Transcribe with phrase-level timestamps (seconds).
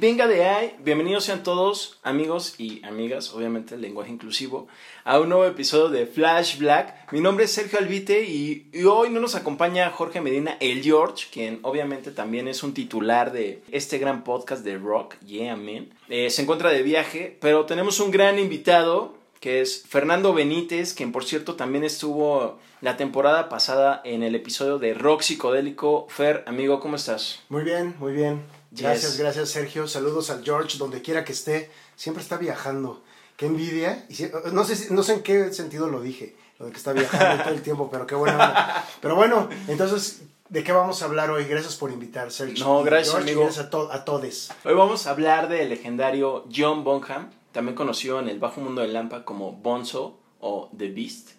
[0.00, 4.66] Venga de ahí, bienvenidos sean todos amigos y amigas, obviamente el lenguaje inclusivo,
[5.04, 7.12] a un nuevo episodio de Flash Black.
[7.12, 11.58] Mi nombre es Sergio Albite y, hoy no nos acompaña Jorge Medina, el George, quien
[11.60, 15.90] obviamente también es un titular de este gran podcast de rock, yeah man.
[16.08, 21.12] Eh, se encuentra de viaje, pero tenemos un gran invitado que es Fernando Benítez, quien
[21.12, 26.06] por cierto también estuvo la temporada pasada en el episodio de Rock Psicodélico.
[26.08, 27.40] Fer, amigo, ¿cómo estás?
[27.50, 28.59] Muy bien, muy bien.
[28.70, 29.18] Gracias, Yes.
[29.20, 29.88] gracias Sergio.
[29.88, 31.70] Saludos al George, donde quiera que esté.
[31.96, 33.02] Siempre está viajando.
[33.36, 34.04] Qué envidia.
[34.08, 36.78] Y si- no, sé, si- no sé en qué sentido lo dije, lo de que
[36.78, 38.88] está viajando todo el tiempo, pero qué buena onda.
[39.00, 41.44] Pero bueno, entonces, ¿de qué vamos a hablar hoy?
[41.46, 42.64] Gracias por invitar, Sergio.
[42.64, 43.44] No, gracias, George, amigo.
[43.44, 44.50] gracias a, to- a todes.
[44.64, 48.92] Hoy vamos a hablar del legendario John Bonham, también conocido en el bajo mundo del
[48.92, 51.30] Lampa como Bonzo o The Beast,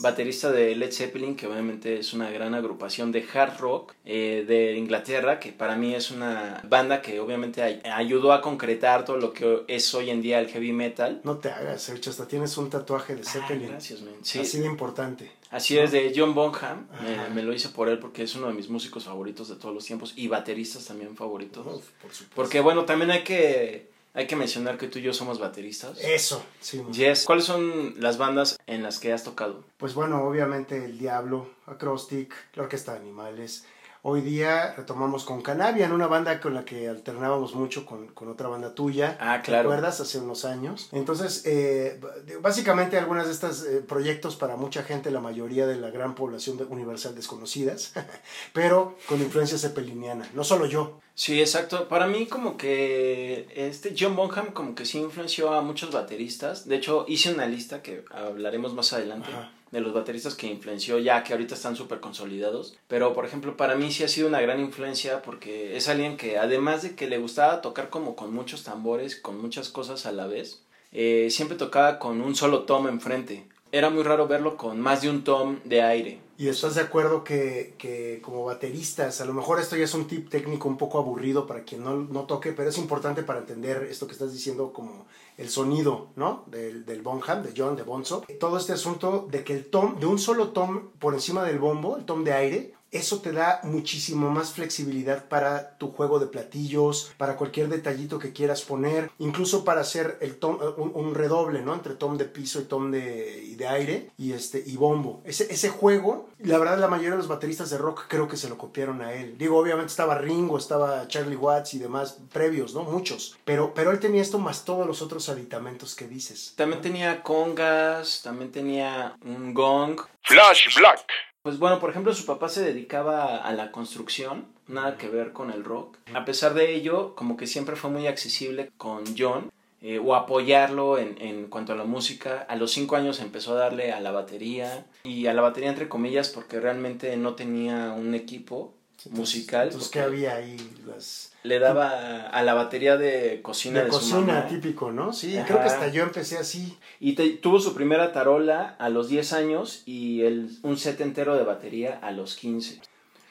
[0.00, 4.76] baterista de Led Zeppelin, que obviamente es una gran agrupación de hard rock eh, de
[4.76, 9.32] Inglaterra, que para mí es una banda que obviamente ay- ayudó a concretar todo lo
[9.32, 11.20] que es hoy en día el heavy metal.
[11.24, 13.68] No te hagas, Sergio, hasta tienes un tatuaje de Ah, Zeppelin.
[13.68, 14.14] gracias, man.
[14.22, 15.30] Sí, Así de importante.
[15.50, 16.88] Así es, de John Bonham.
[17.32, 19.84] Me, lo hice por él porque es uno de mis músicos favoritos de todos los
[19.84, 21.64] tiempos y bateristas también favoritos.
[21.64, 21.72] Uf,
[22.02, 22.34] por supuesto.
[22.34, 25.98] Porque bueno, también hay que, hay que mencionar que tú y yo somos bateristas.
[26.00, 26.80] Eso, sí.
[26.80, 26.92] man.
[26.92, 27.24] Yes.
[27.24, 29.64] ¿Cuáles son las bandas en las que has tocado?
[29.76, 33.66] Pues bueno, obviamente el Diablo, Acrostic, la Orquesta de Animales.
[34.06, 38.48] Hoy día retomamos con Canavian, una banda con la que alternábamos mucho con, con otra
[38.48, 39.16] banda tuya.
[39.18, 39.70] Ah, claro.
[39.70, 39.98] ¿Te acuerdas?
[39.98, 40.90] Hace unos años.
[40.92, 41.98] Entonces, eh,
[42.42, 47.14] básicamente algunas de estos proyectos para mucha gente, la mayoría de la gran población universal
[47.14, 47.94] desconocidas,
[48.52, 50.28] pero con influencia zeppeliniana.
[50.34, 51.00] No solo yo.
[51.14, 51.88] Sí, exacto.
[51.88, 56.68] Para mí como que este John Bonham como que sí influenció a muchos bateristas.
[56.68, 59.50] De hecho, hice una lista que hablaremos más adelante Ajá.
[59.74, 62.76] De los bateristas que influenció ya que ahorita están súper consolidados.
[62.86, 66.38] Pero, por ejemplo, para mí sí ha sido una gran influencia porque es alguien que
[66.38, 70.28] además de que le gustaba tocar como con muchos tambores, con muchas cosas a la
[70.28, 73.48] vez, eh, siempre tocaba con un solo tom enfrente.
[73.74, 76.20] Era muy raro verlo con más de un tom de aire.
[76.38, 80.06] ¿Y estás de acuerdo que, que como bateristas, a lo mejor esto ya es un
[80.06, 83.88] tip técnico un poco aburrido para quien no, no toque, pero es importante para entender
[83.90, 85.06] esto que estás diciendo como
[85.38, 86.44] el sonido, ¿no?
[86.46, 88.24] Del, del Bonham, de John, de Bonzo.
[88.38, 91.96] Todo este asunto de que el tom, de un solo tom por encima del bombo,
[91.96, 97.12] el tom de aire, eso te da muchísimo más flexibilidad para tu juego de platillos,
[97.18, 101.60] para cualquier detallito que quieras poner, incluso para hacer el tom, eh, un, un redoble,
[101.60, 101.74] ¿no?
[101.74, 105.22] Entre tom de piso y tom de, y de aire y, este, y bombo.
[105.24, 108.48] Ese, ese juego, la verdad, la mayoría de los bateristas de rock creo que se
[108.48, 109.36] lo copiaron a él.
[109.36, 112.84] Digo, obviamente estaba Ringo, estaba Charlie Watts y demás previos, ¿no?
[112.84, 113.36] Muchos.
[113.44, 116.54] Pero, pero él tenía esto más todos los otros aditamentos que dices.
[116.56, 120.00] También tenía congas, también tenía un gong.
[120.22, 121.33] Flash Black.
[121.44, 125.50] Pues bueno, por ejemplo, su papá se dedicaba a la construcción, nada que ver con
[125.50, 125.98] el rock.
[126.14, 129.52] A pesar de ello, como que siempre fue muy accesible con John,
[129.82, 132.46] eh, o apoyarlo en, en cuanto a la música.
[132.48, 135.86] A los cinco años empezó a darle a la batería, y a la batería entre
[135.86, 138.72] comillas porque realmente no tenía un equipo
[139.10, 139.64] musical.
[139.68, 140.56] Entonces, ¿qué había ahí?
[140.86, 141.32] Las...
[141.42, 144.48] Le daba a la batería de cocina de, De su cocina, mamá.
[144.48, 145.12] típico, ¿no?
[145.12, 145.46] Sí, Ajá.
[145.46, 146.78] creo que hasta yo empecé así.
[147.00, 151.36] Y te- tuvo su primera tarola a los 10 años y el, un set entero
[151.36, 152.80] de batería a los 15.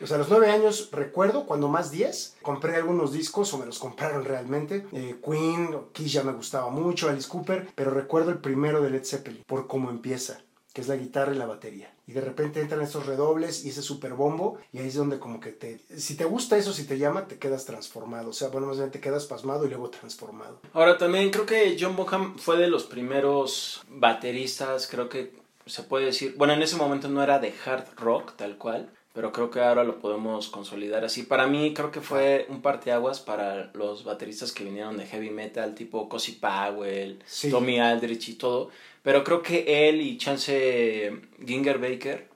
[0.02, 3.66] O sea, a los nueve años recuerdo, cuando más 10, compré algunos discos o me
[3.66, 4.86] los compraron realmente.
[4.92, 9.06] Eh, Queen, Kiss ya me gustaba mucho, Alice Cooper, pero recuerdo el primero de Led
[9.06, 10.42] Zeppelin, por cómo empieza.
[10.74, 11.94] Que es la guitarra y la batería.
[12.08, 15.40] Y de repente entran esos redobles y ese super bombo y ahí es donde como
[15.40, 15.80] que te...
[15.96, 18.32] Si te gusta eso, si te llama, te quedas transformado.
[18.32, 20.60] O sea, bueno, más bien te quedas pasmado y luego transformado.
[20.74, 25.32] Ahora también creo que John Bonham fue de los primeros bateristas, creo que
[25.66, 29.32] se puede decir, bueno, en ese momento no era de hard rock tal cual, pero
[29.32, 31.24] creo que ahora lo podemos consolidar así.
[31.24, 35.76] Para mí creo que fue un parteaguas para los bateristas que vinieron de heavy metal,
[35.76, 37.50] tipo Cozy Powell, Sí.
[37.52, 38.70] Tommy Aldrich y todo.
[39.04, 41.14] Pero creo que él y Chance
[41.46, 42.30] Ginger Baker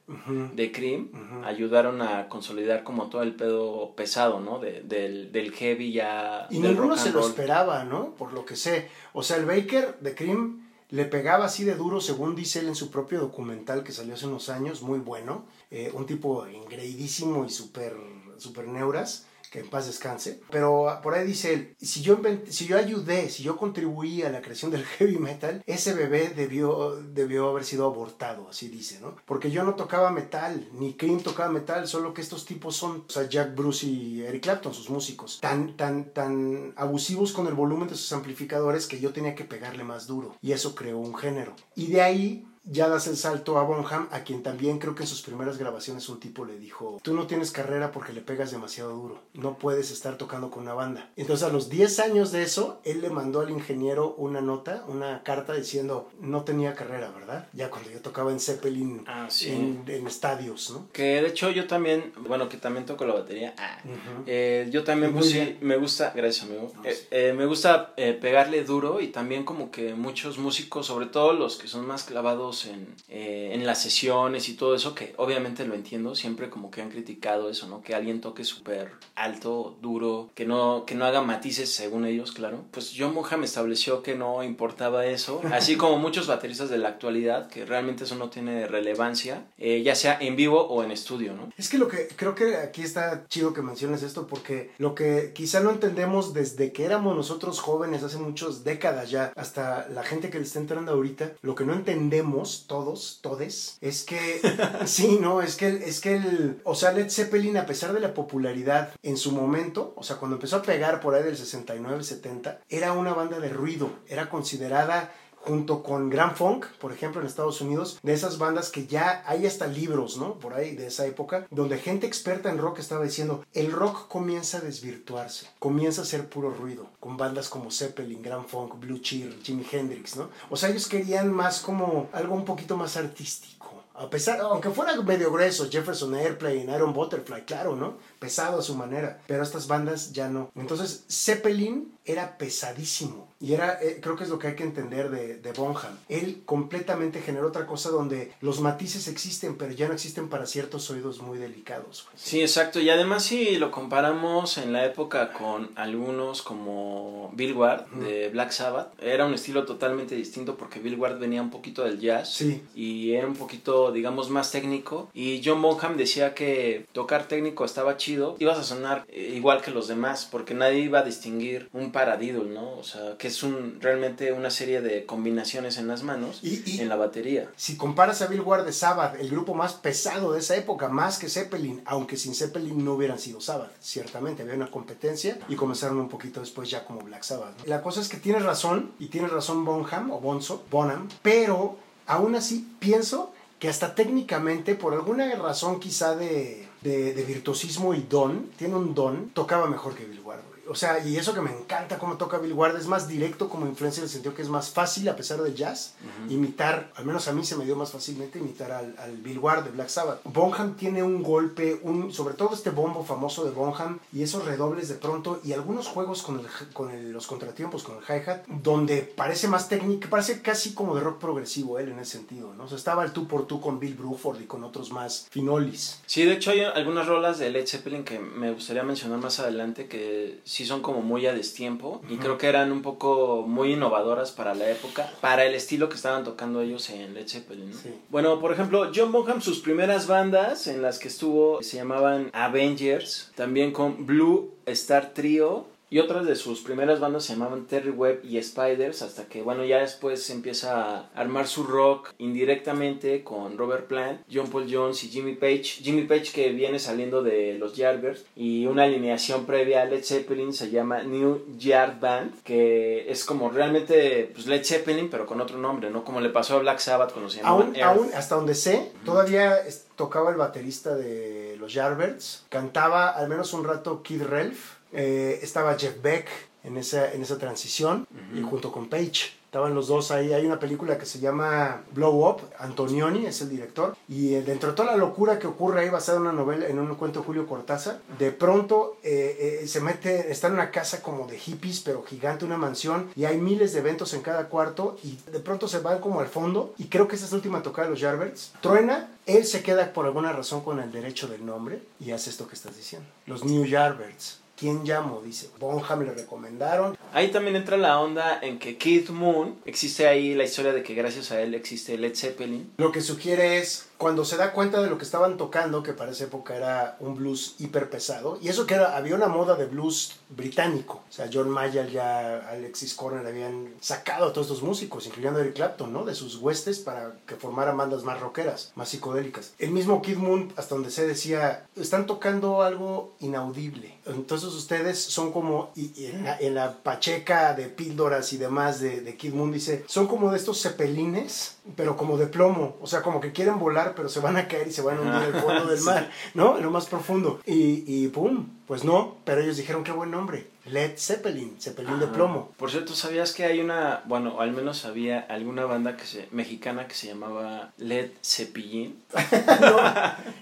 [0.54, 1.10] de Cream
[1.44, 4.60] ayudaron a consolidar como todo el pedo pesado, ¿no?
[4.60, 6.48] De- del, del heavy ya.
[6.50, 8.12] Y del ninguno rock se lo esperaba, ¿no?
[8.16, 8.90] Por lo que sé.
[9.14, 12.75] O sea, el Baker de Cream le pegaba así de duro, según dice él en
[12.75, 15.45] su propio documental que salió hace unos años, muy bueno.
[15.69, 17.95] Eh, un tipo engreidísimo y súper
[18.38, 19.27] super neuras.
[19.52, 20.42] Que en paz descanse.
[20.50, 24.30] Pero ah, por ahí dice él, si yo, si yo ayudé, si yo contribuí a
[24.30, 29.16] la creación del heavy metal, ese bebé debió, debió haber sido abortado, así dice, ¿no?
[29.26, 33.12] Porque yo no tocaba metal, ni Cream tocaba metal, solo que estos tipos son, o
[33.12, 37.88] sea, Jack Bruce y Eric Clapton, sus músicos, tan, tan, tan abusivos con el volumen
[37.88, 40.36] de sus amplificadores que yo tenía que pegarle más duro.
[40.42, 41.56] Y eso creó un género.
[41.76, 45.08] Y de ahí ya das el salto a Bonham, a quien también creo que en
[45.10, 48.92] sus primeras grabaciones un tipo le dijo, tú no tienes carrera porque le pegas demasiado
[48.92, 51.12] duro, no puedes estar tocando con una banda.
[51.16, 55.24] Entonces a los 10 años de eso, él le mandó al ingeniero una nota, una
[55.24, 57.48] carta diciendo, no tenía carrera, ¿verdad?
[57.54, 59.50] Ya cuando yo tocaba en Zeppelin, Ah, sí.
[59.52, 60.90] en, en estadios, ¿no?
[60.92, 63.56] Que de hecho yo también, bueno, que también toco la batería.
[63.58, 63.80] Ah,
[64.25, 67.08] eh, yo también, pues sí, me gusta, gracias amigo, No, Eh, sí.
[67.12, 71.68] eh, me gusta pegarle duro y también como que muchos músicos, sobre todo los que
[71.68, 76.15] son más clavados en, eh, en las sesiones y todo eso, que obviamente lo entiendo,
[76.15, 77.81] siempre como que han criticado eso, ¿no?
[77.81, 82.65] Que alguien toque súper alto, duro, que no, que no haga matices según ellos, claro.
[82.71, 87.48] Pues John Bonham estableció que no importaba eso, así como muchos bateristas de la actualidad,
[87.48, 91.51] que realmente eso no tiene relevancia, eh, ya sea en vivo o en estudio, ¿no?
[91.57, 95.31] Es que lo que creo que aquí está chido que menciones esto porque lo que
[95.33, 100.30] quizá no entendemos desde que éramos nosotros jóvenes hace muchas décadas ya hasta la gente
[100.30, 104.42] que le está entrando ahorita, lo que no entendemos todos, todes, es que
[104.86, 108.14] sí, no, es que es que el, o sea, Led Zeppelin a pesar de la
[108.14, 112.62] popularidad en su momento, o sea, cuando empezó a pegar por ahí del 69, 70,
[112.70, 115.12] era una banda de ruido, era considerada
[115.48, 119.46] junto con Grand Funk, por ejemplo, en Estados Unidos, de esas bandas que ya hay
[119.46, 120.34] hasta libros, ¿no?
[120.40, 124.58] Por ahí de esa época, donde gente experta en rock estaba diciendo, el rock comienza
[124.58, 129.42] a desvirtuarse, comienza a ser puro ruido, con bandas como Zeppelin, Grand Funk, Blue Cheer,
[129.42, 130.30] Jimi Hendrix, ¿no?
[130.50, 133.58] O sea, ellos querían más como algo un poquito más artístico.
[133.98, 137.98] A pesar, aunque fuera medio grueso, Jefferson Airplane, Iron Butterfly, claro, ¿no?
[138.20, 140.52] Pesado a su manera, pero estas bandas ya no.
[140.56, 143.28] Entonces, Zeppelin era pesadísimo.
[143.39, 145.98] Y era, eh, creo que es lo que hay que entender de, de Bonham.
[146.10, 150.89] Él completamente generó otra cosa donde los matices existen, pero ya no existen para ciertos
[150.89, 152.04] oídos muy delicados.
[152.06, 152.16] güey.
[152.18, 152.80] Sí, exacto.
[152.80, 158.51] Y además si lo comparamos en la época con algunos como Bill Ward de Black
[158.51, 162.62] Sabbath, era un estilo totalmente distinto porque Bill Ward venía un poquito del jazz Sí.
[162.75, 165.10] y era un poquito, digamos, más técnico.
[165.13, 169.72] Y John Bonham decía que tocar técnico estaba chido, ibas a sonar eh, igual que
[169.72, 172.78] los demás porque nadie iba a distinguir un paradiddle, ¿no?
[172.78, 176.82] O sea, que es un realmente una serie de combinaciones en las manos Y- y-
[176.82, 177.50] en la batería.
[177.56, 181.20] Si comparas a Bill Ward de Sabbath, el grupo más pesado de esa época, más
[181.20, 186.00] que Zeppelin, aunque sin Zeppelin no hubieran sido Sabbath, ciertamente había una competencia y comenzaron
[186.00, 187.57] un poquito después ya como Black Sabbath.
[187.60, 187.64] ¿no?
[187.66, 192.36] La cosa es que tienes razón, y tienes razón Bonham o Bonzo, Bonham, pero aún
[192.36, 198.52] así pienso que hasta técnicamente, por alguna razón quizá de, de, de virtuosismo y don,
[198.56, 200.42] tiene un don, tocaba mejor que Bill Ward.
[200.69, 203.66] O sea, y eso que me encanta cómo toca Bill Ward, es más directo como
[203.68, 205.94] influencia en el sentido que es más fácil, a pesar del jazz,
[206.30, 209.64] imitar, al menos a mí se me dio más fácilmente imitar al, al Bill Ward
[209.64, 210.19] de Black Sabbath.
[210.26, 214.90] Bonham tiene un golpe, un, sobre todo este bombo famoso de Bonham y esos redobles
[214.90, 219.02] de pronto y algunos juegos con, el, con el- los contratiempos, con el hi-hat, donde
[219.02, 222.66] parece más técnico, parece casi como de rock progresivo él en ese sentido, ¿no?
[222.66, 226.02] O sea, estaba el tú por tú con Bill Bruford y con otros más finolis.
[226.06, 229.88] Sí, de hecho hay algunas rolas de Led Zeppelin que me gustaría mencionar más adelante
[229.88, 234.31] que sí son como muy a destiempo y creo que eran un poco muy innovadoras
[234.31, 237.69] para la época, para el estilo que estaban tocando ellos en Led Zeppelin.
[237.69, 237.78] ¿no?
[237.78, 237.94] Sí.
[238.09, 243.31] Bueno, por ejemplo, John Bonham, sus primeras bandas en las que estuvo se llamaban Avengers,
[243.35, 248.26] también con Blue Star Trio Y otras de sus primeras bandas se llamaban Terry Webb
[248.26, 253.88] y Spiders, hasta que, bueno, ya después empieza a armar su rock indirectamente con Robert
[253.88, 255.64] Plant, John Paul Jones y Jimmy Page.
[255.64, 260.54] Jimmy Page que viene saliendo de los Yardbirds y una alineación previa a Led Zeppelin
[260.54, 265.58] se llama New Yard Band, que es como realmente pues, Led Zeppelin, pero con otro
[265.58, 266.04] nombre, ¿no?
[266.04, 269.58] Como le pasó a Black Sabbath cuando se llamaban Aún, hasta donde sé, todavía
[269.96, 275.78] tocaba el baterista de los Yardbirds, cantaba al menos un rato Kid Relf, eh, estaba
[275.78, 276.28] Jeff Beck
[276.64, 279.38] en esa, en esa transición, y junto con Page.
[279.46, 280.34] Estaban los dos ahí.
[280.34, 282.42] Hay una película que se llama Blow Up.
[282.60, 283.96] Antonioni es el director.
[284.10, 286.78] Y eh, dentro de toda la locura que ocurre ahí, basada en una novela, en
[286.78, 291.02] un cuento de Julio Cortázar, de pronto eh, eh, se mete, está en una casa
[291.02, 294.98] como de hippies, pero gigante, una mansión, y hay miles de eventos en cada cuarto,
[295.02, 297.64] y de pronto se van como al fondo, y creo que esa es la última
[297.64, 298.52] tocada de los Yardbirds.
[298.62, 302.50] Truena, él se queda por alguna razón con el derecho del nombre, y hace esto
[302.50, 303.08] que estás diciendo.
[303.26, 304.42] Los New Yardbirds.
[304.57, 305.21] ¿Quién llamo?
[305.21, 305.52] Dice.
[305.59, 306.97] Bonham le recomendaron.
[307.14, 310.95] Ahí también entra la onda en que Keith Moon, existe ahí la historia de que
[310.95, 312.73] gracias a él existe Led Zeppelin.
[312.78, 316.11] Lo que sugiere es, cuando se da cuenta de lo que estaban tocando, que para
[316.11, 319.66] esa época era un blues hiper pesado, y eso que era, había una moda de
[319.66, 321.04] blues británico.
[321.09, 325.56] O sea, John Mayer ya, Alexis Corner habían sacado a todos estos músicos, incluyendo Eric
[325.56, 326.06] Clapton, ¿no?
[326.06, 329.54] De sus huestes para que formaran bandas más rockeras, más psicodélicas.
[329.57, 333.97] El mismo Kid Moon, hasta donde se decía, están tocando algo inaudible.
[334.06, 339.01] Entonces ustedes son como, y en, la, en la pacheca de píldoras y demás de,
[339.01, 342.78] de Kid Moon dice, son como de estos cepelines, pero como de plomo.
[342.81, 345.02] O sea, como que quieren volar, pero se van a caer y se van a
[345.02, 346.57] hundir en el fondo del mar, ¿no?
[346.57, 347.42] En lo más profundo.
[347.45, 350.47] Y, y pum, pues no, pero ellos dijeron qué buen nombre.
[350.66, 352.52] Led Zeppelin, Zeppelin de plomo.
[352.57, 356.88] Por cierto, ¿sabías que hay una, bueno, al menos había alguna banda que se, mexicana
[356.88, 359.02] que se llamaba Led Cepillín?
[359.62, 359.80] ¿No?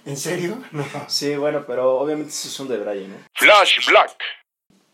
[0.05, 0.57] ¿En serio?
[0.71, 0.85] No.
[1.07, 3.17] Sí, bueno, pero obviamente eso es un de Brian, ¿no?
[3.33, 4.17] Flash Black.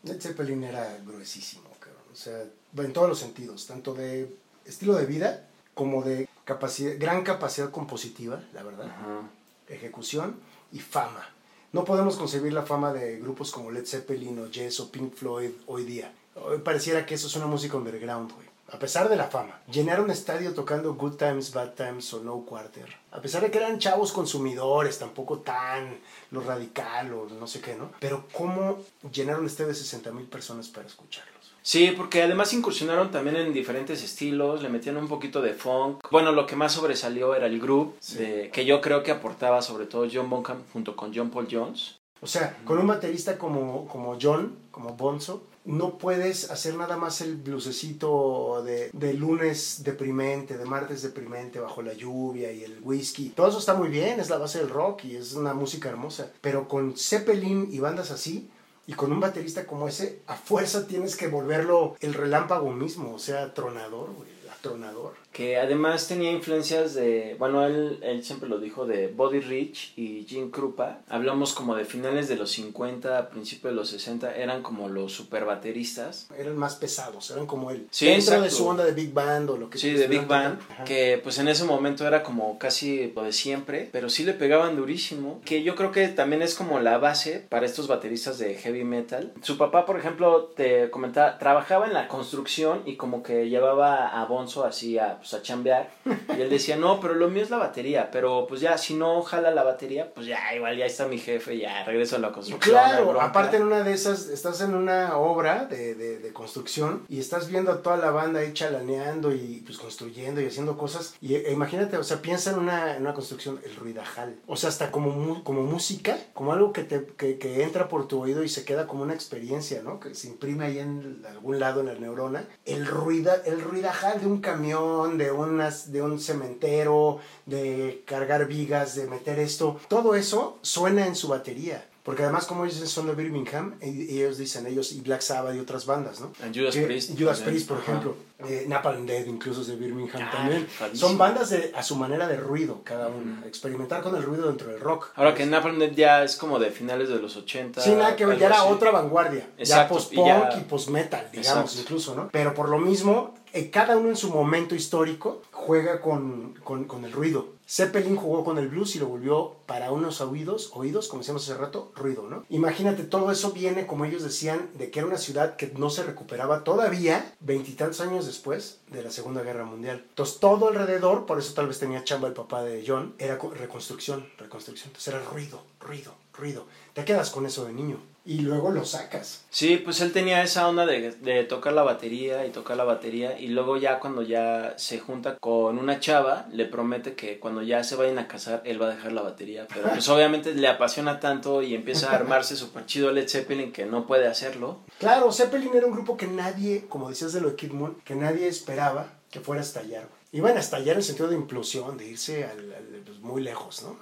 [0.02, 2.02] Led Zeppelin era gruesísimo, cabrón.
[2.12, 2.42] O sea,
[2.76, 4.28] en todos los sentidos, tanto de
[4.66, 9.22] estilo de vida como de capacidad, gran capacidad compositiva, la verdad, Ajá.
[9.68, 10.36] ejecución
[10.72, 11.26] y fama.
[11.72, 15.50] No podemos concebir la fama de grupos como Led Zeppelin o Yes o Pink Floyd
[15.66, 16.12] hoy día.
[16.34, 18.52] Hoy pareciera que eso es una música underground, güey.
[18.72, 19.60] A pesar de la fama.
[19.70, 22.96] Llenar un estadio tocando Good Times, Bad Times o No Quarter.
[23.10, 25.98] A pesar de que eran chavos consumidores, tampoco tan
[26.30, 27.90] lo radical o no sé qué, ¿no?
[28.00, 28.78] Pero ¿cómo
[29.12, 31.41] llenar un estadio de 60 mil personas para escucharlos?
[31.62, 36.00] Sí, porque además incursionaron también en diferentes estilos, le metían un poquito de funk.
[36.10, 39.86] Bueno, lo que más sobresalió era el groove, de- que yo creo que aportaba sobre
[39.86, 41.98] todo John Bonham junto con John Paul Jones.
[42.20, 47.20] O sea, con un baterista como, como John, como Bonzo, no puedes hacer nada más
[47.20, 53.28] el blusecito de, de lunes deprimente, de martes deprimente, bajo la lluvia y el whisky.
[53.30, 56.30] Todo eso está muy bien, es la base del rock y es una música hermosa.
[56.40, 58.50] Pero con Zeppelin y bandas así,
[58.86, 63.18] y con un baterista como ese, a fuerza tienes que volverlo el relámpago mismo, o
[63.18, 65.14] sea, tronador, güey, atronador.
[65.32, 70.26] Que además tenía influencias de, bueno, él, él siempre lo dijo, de Body Rich y
[70.28, 70.98] Gene Krupa.
[71.08, 75.44] Hablamos como de finales de los 50, principios de los 60, eran como los super
[75.44, 76.28] bateristas.
[76.36, 77.86] Eran más pesados, eran como él.
[77.90, 80.26] Sí, Dentro de su onda de Big Band o lo que Sí, que de Big
[80.26, 80.60] Band.
[80.70, 80.84] Ajá.
[80.84, 84.76] que pues en ese momento era como casi lo de siempre, pero sí le pegaban
[84.76, 88.84] durísimo, que yo creo que también es como la base para estos bateristas de heavy
[88.84, 89.32] metal.
[89.42, 94.24] Su papá, por ejemplo, te comentaba, trabajaba en la construcción y como que llevaba a
[94.26, 95.88] Bonzo así a, pues, a chambear,
[96.36, 99.22] y él decía, no, pero lo mío es la batería, pero pues ya, si no
[99.22, 102.74] jala la batería, pues ya, igual ya está mi jefe, ya regreso a la construcción.
[102.76, 103.26] Claro, bronca".
[103.26, 107.48] aparte en una de esas, estás en una obra de, de- de construcción y estás
[107.48, 111.14] viendo a toda la banda ahí chalaneando y pues construyendo y haciendo cosas.
[111.20, 114.34] Y eh, imagínate, o sea, piensa en una, en una construcción, el ruidajal.
[114.46, 118.20] O sea, hasta como, como música, como algo que, te, que, que entra por tu
[118.20, 120.00] oído y se queda como una experiencia, ¿no?
[120.00, 122.44] Que se imprime ahí en algún lado en la neurona.
[122.64, 128.94] El, ruida, el ruidajal de un camión, de, unas, de un cementero, de cargar vigas,
[128.94, 129.78] de meter esto.
[129.88, 131.86] Todo eso suena en su batería.
[132.02, 135.60] Porque además, como dicen, son de Birmingham, y ellos dicen ellos y Black Sabbath y
[135.60, 136.32] otras bandas, ¿no?
[136.42, 137.38] And Judas Que- Priest Judas.
[137.42, 138.16] Priest, por ejemplo.
[138.40, 140.66] Eh, Napalm Dead, incluso es de Birmingham Ah, también.
[140.94, 143.46] Son bandas de, a su manera de ruido, cada una.
[143.46, 145.10] Experimentar con el ruido dentro del rock.
[145.14, 147.80] Ahora que Napalm Death ya es como de finales de los 80.
[147.80, 148.72] Sí, nada que ver, ya era así.
[148.72, 149.46] otra vanguardia.
[149.56, 151.80] Exacto, ya y post-punk ya- y, post-metal, digamos, Exacto.
[151.82, 152.30] incluso, ¿no?
[152.32, 153.32] Pero por lo mismo,
[153.70, 157.48] cada uno en su momento histórico juega con, con, con el ruido.
[157.68, 161.58] Zeppelin jugó con el blues y lo volvió para unos oídos, oídos, como decíamos hace
[161.58, 162.44] rato, ruido, ¿no?
[162.50, 166.02] Imagínate, todo eso viene, como ellos decían, de que era una ciudad que no se
[166.02, 170.04] recuperaba todavía veintitantos años después de la Segunda Guerra Mundial.
[170.08, 173.50] Entonces, todo alrededor, por eso tal vez tenía chamba el papá de John, era co-
[173.50, 174.88] reconstrucción, reconstrucción.
[174.88, 176.64] Entonces, era ruido, ruido, ruido.
[176.92, 179.44] Te quedas con eso de niño y luego lo sacas.
[179.50, 183.38] Sí, pues él tenía esa onda de, de, tocar la batería y tocar la batería
[183.38, 187.82] y luego ya cuando ya se junta con una chava, le promete que cuando ya
[187.82, 189.66] se vayan a casar, él va a dejar la batería.
[189.72, 193.86] Pero pues obviamente le apasiona tanto y empieza a armarse súper chido Led Zeppelin que
[193.86, 194.80] no puede hacerlo.
[194.98, 198.14] Claro, Zeppelin era un grupo que nadie, como decías de lo de Kid Moon, que
[198.14, 200.08] nadie esperaba que fuera a estallar.
[200.32, 202.74] Iban a estallar en el sentido de implosión, de irse al,
[203.04, 203.98] pues, muy lejos, ¿no?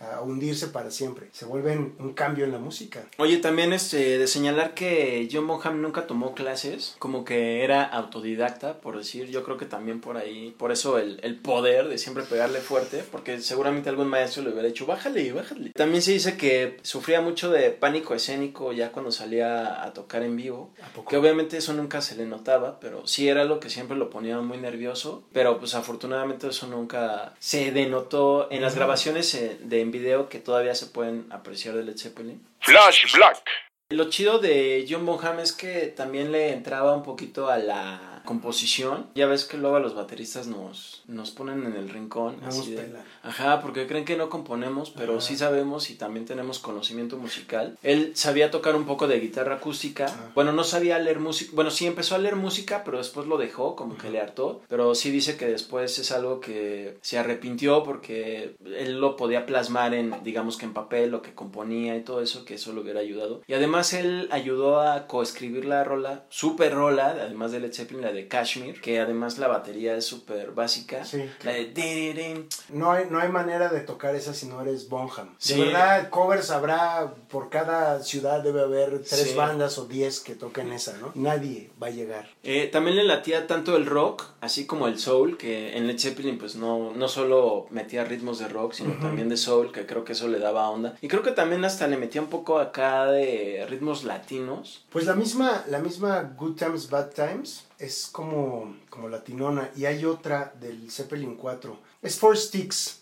[0.00, 1.28] a hundirse para siempre.
[1.32, 3.04] Se vuelven un cambio en la música.
[3.18, 8.80] Oye, también este, de señalar que John Bonham nunca tomó clases, como que era autodidacta,
[8.80, 9.28] por decir.
[9.28, 13.04] Yo creo que también por ahí, por eso el, el poder de siempre pegarle fuerte,
[13.10, 15.70] porque seguramente algún maestro le hubiera dicho, bájale, bájale.
[15.70, 20.36] También se dice que sufría mucho de pánico escénico ya cuando salía a tocar en
[20.36, 20.72] vivo.
[21.08, 24.40] Que obviamente eso nunca se le notaba, pero sí era lo que siempre lo ponía
[24.40, 25.22] muy nervioso.
[25.32, 30.40] Pero pues afortunadamente eso nunca se denotó en las grabaciones eh, de en video que
[30.40, 32.44] todavía se pueden apreciar de Led Zeppelin.
[32.60, 33.42] Flash Black.
[33.90, 39.06] Lo chido de John Bonham es que también le entraba un poquito a la composición.
[39.14, 42.36] Ya ves que luego a los bateristas nos, nos ponen en el rincón.
[42.44, 47.16] así de, ajá, porque creen que no componemos, pero sí sabemos y también tenemos conocimiento
[47.16, 47.78] musical.
[47.82, 50.06] Él sabía tocar un poco de guitarra acústica.
[50.34, 51.52] Bueno, no sabía leer música.
[51.54, 54.62] Bueno, sí empezó a leer música, pero después lo dejó, como que le hartó.
[54.68, 59.94] Pero sí dice que después es algo que se arrepintió porque él lo podía plasmar
[59.94, 63.00] en, digamos que en papel, lo que componía y todo eso, que eso le hubiera
[63.00, 63.42] ayudado.
[63.46, 68.28] Y además él ayudó a coescribir la rola, super rola, además de Led Zeppelin, de
[68.28, 71.04] Kashmir, que además la batería es súper básica.
[71.04, 72.46] Sí, La de...
[72.70, 75.36] No hay, no hay manera de tocar esa si no eres Bonham.
[75.46, 80.72] De verdad, covers habrá, por cada ciudad debe haber tres bandas o diez que toquen
[80.72, 81.12] esa, ¿no?
[81.14, 82.28] Nadie va a llegar.
[82.42, 86.38] Eh, también le latía tanto el rock, así como el soul, que en Led Zeppelin
[86.38, 90.12] pues no, no solo metía ritmos de rock, sino también de soul, que creo que
[90.12, 90.96] eso le daba onda.
[91.00, 94.84] Y creo que también hasta le metía un poco acá de ritmos latinos.
[94.90, 99.70] Pues la misma, la misma Good Times, Bad Times es como, como latinona.
[99.76, 101.78] Y hay otra del Zeppelin 4.
[102.02, 103.00] Es Four Sticks.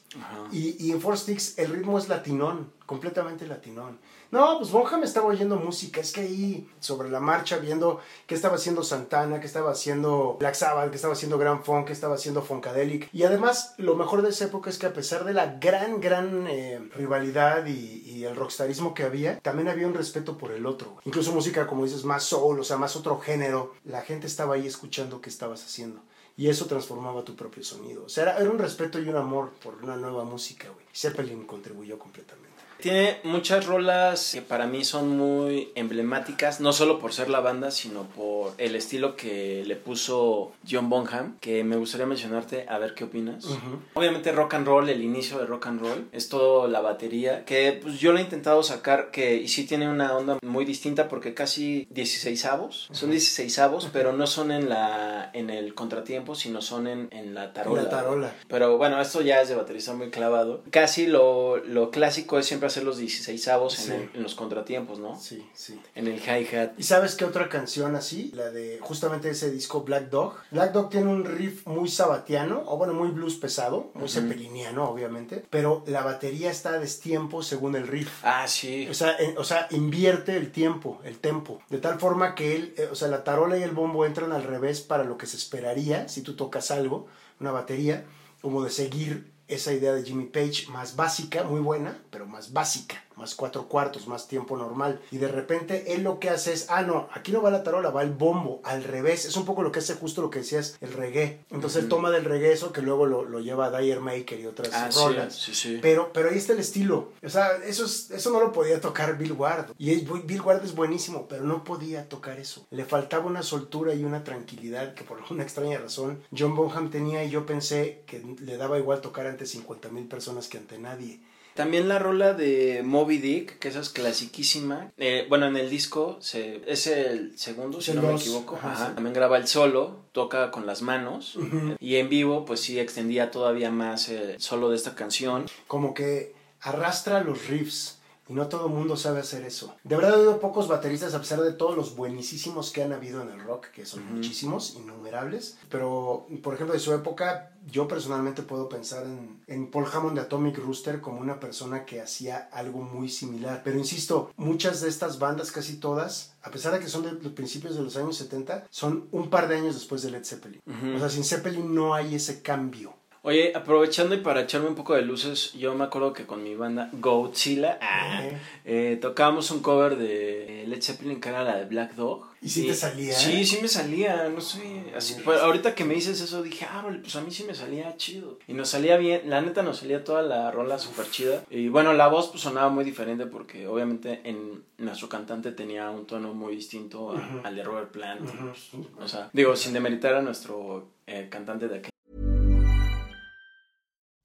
[0.52, 3.98] Y, y en Four Sticks el ritmo es latinón, completamente latinón.
[4.30, 8.56] No, pues Bonham estaba oyendo música, es que ahí sobre la marcha viendo qué estaba
[8.56, 12.42] haciendo Santana, qué estaba haciendo Black Sabbath, qué estaba haciendo Grand Funk, qué estaba haciendo
[12.42, 13.08] Funkadelic.
[13.14, 16.46] Y además lo mejor de esa época es que a pesar de la gran, gran
[16.46, 20.96] eh, rivalidad y, el rockstarismo que había, también había un respeto por el otro.
[21.04, 23.74] Incluso música, como dices, más soul, o sea, más otro género.
[23.84, 26.02] La gente estaba ahí escuchando qué estabas haciendo.
[26.36, 28.04] Y eso transformaba tu propio sonido.
[28.04, 30.84] O sea, era, era un respeto y un amor por una nueva música, güey.
[30.92, 32.47] Zeppelin contribuyó completamente.
[32.80, 37.70] Tiene muchas rolas que para mí son muy emblemáticas, no solo por ser la banda,
[37.72, 42.94] sino por el estilo que le puso John Bonham, que me gustaría mencionarte, a ver
[42.94, 43.46] qué opinas.
[43.94, 47.78] Obviamente rock and roll, el inicio de rock and roll, es todo la batería, que
[47.82, 51.34] pues yo lo he intentado sacar, que y sí tiene una onda muy distinta porque
[51.34, 56.62] casi 16 avos, son 16 avos, pero no son en la en el contratiempo, sino
[56.62, 57.82] son en, en la tarola.
[57.82, 58.32] La tarola.
[58.48, 60.62] Pero bueno, esto ya es de baterista muy clavado.
[60.70, 65.18] Casi lo, lo clásico es siempre hacer los 16 avos en, los contratiempos, ¿no?
[65.18, 65.80] Sí, sí.
[65.94, 66.72] En el hi-hat.
[66.78, 68.30] ¿Y sabes qué otra canción así?
[68.34, 70.34] La de justamente ese disco Black Dog.
[70.50, 75.44] Black Dog tiene un riff muy sabatiano, o bueno, muy blues pesado, muy uh obviamente,
[75.50, 78.10] pero la batería está a destiempo según el riff.
[78.22, 78.88] Ah, sí.
[78.88, 82.88] O sea, o sea, invierte el tiempo, el tempo, de tal forma que él, eh,
[82.90, 86.08] o sea, la tarola y el bombo entran al revés para lo que se esperaría
[86.08, 87.06] si tú tocas algo,
[87.40, 88.04] una batería,
[88.40, 93.02] como de seguir esa idea de Jimmy Page más básica, muy buena, pero más básica
[93.18, 95.00] más cuatro cuartos, más tiempo normal.
[95.10, 97.90] Y de repente él lo que hace es, ah, no, aquí no va la tarola,
[97.90, 99.24] va el bombo, al revés.
[99.24, 101.40] Es un poco lo que hace justo lo que decías, el reggae.
[101.50, 104.46] Entonces él toma del reggae eso que luego lo, lo lleva a Dyer Maker y
[104.46, 105.34] otras ah, rolas.
[105.34, 107.12] Sí, sí, Pero, pero ahí está el estilo.
[107.22, 109.72] O sea, eso, es, eso no lo podía tocar Bill Ward.
[109.78, 112.66] Y Bill Ward es buenísimo, pero no podía tocar eso.
[112.70, 117.24] Le faltaba una soltura y una tranquilidad que por una extraña razón John Bonham tenía
[117.24, 121.20] y yo pensé que le daba igual tocar ante 50 mil personas que ante nadie.
[121.58, 124.92] También la rola de Moby Dick, que esa es clasiquísima.
[124.96, 128.56] Eh, bueno, en el disco se, es el segundo, si no me equivoco.
[128.94, 131.36] También graba el solo, toca con las manos.
[131.80, 135.46] Y en vivo, pues sí extendía todavía más el solo de esta canción.
[135.66, 137.97] Como que arrastra los riffs
[138.28, 139.74] y no todo el mundo sabe hacer eso.
[139.84, 143.22] De verdad, ha habido pocos bateristas, a pesar de todos los buenísimos que han habido
[143.22, 145.58] en el rock, que son muchísimos, innumerables.
[145.70, 150.22] Pero, por ejemplo, de su época, yo personalmente puedo pensar en, en, Paul Hammond de
[150.22, 153.62] Atomic Rooster como una persona que hacía algo muy similar.
[153.64, 157.32] Pero insisto, muchas de estas bandas, casi todas, a pesar de que son de los
[157.32, 160.60] principios de los años 70, son un par de años después de Led Zeppelin.
[160.94, 162.94] O sea, sin Zeppelin no hay ese cambio.
[163.22, 166.54] Oye, aprovechando y para echarme un poco de luces, yo me acuerdo que con mi
[166.54, 168.22] banda Godzilla ah,
[168.64, 172.26] eh, tocábamos un cover de Led Zeppelin que era la de Black Dog.
[172.40, 173.12] ¿Y si te salía?
[173.12, 176.86] Sí, sí me salía, no sé, así, pues, ahorita que me dices eso dije, ah,
[177.00, 178.38] pues a mí sí me salía chido.
[178.46, 181.42] Y nos salía bien, la neta nos salía toda la rola súper chida.
[181.50, 186.06] Y bueno, la voz pues sonaba muy diferente porque obviamente en nuestro cantante tenía un
[186.06, 188.20] tono muy distinto al de Robert Plant.
[188.20, 191.90] Pues, o sea, digo, sin demeritar a nuestro eh, cantante de aquel.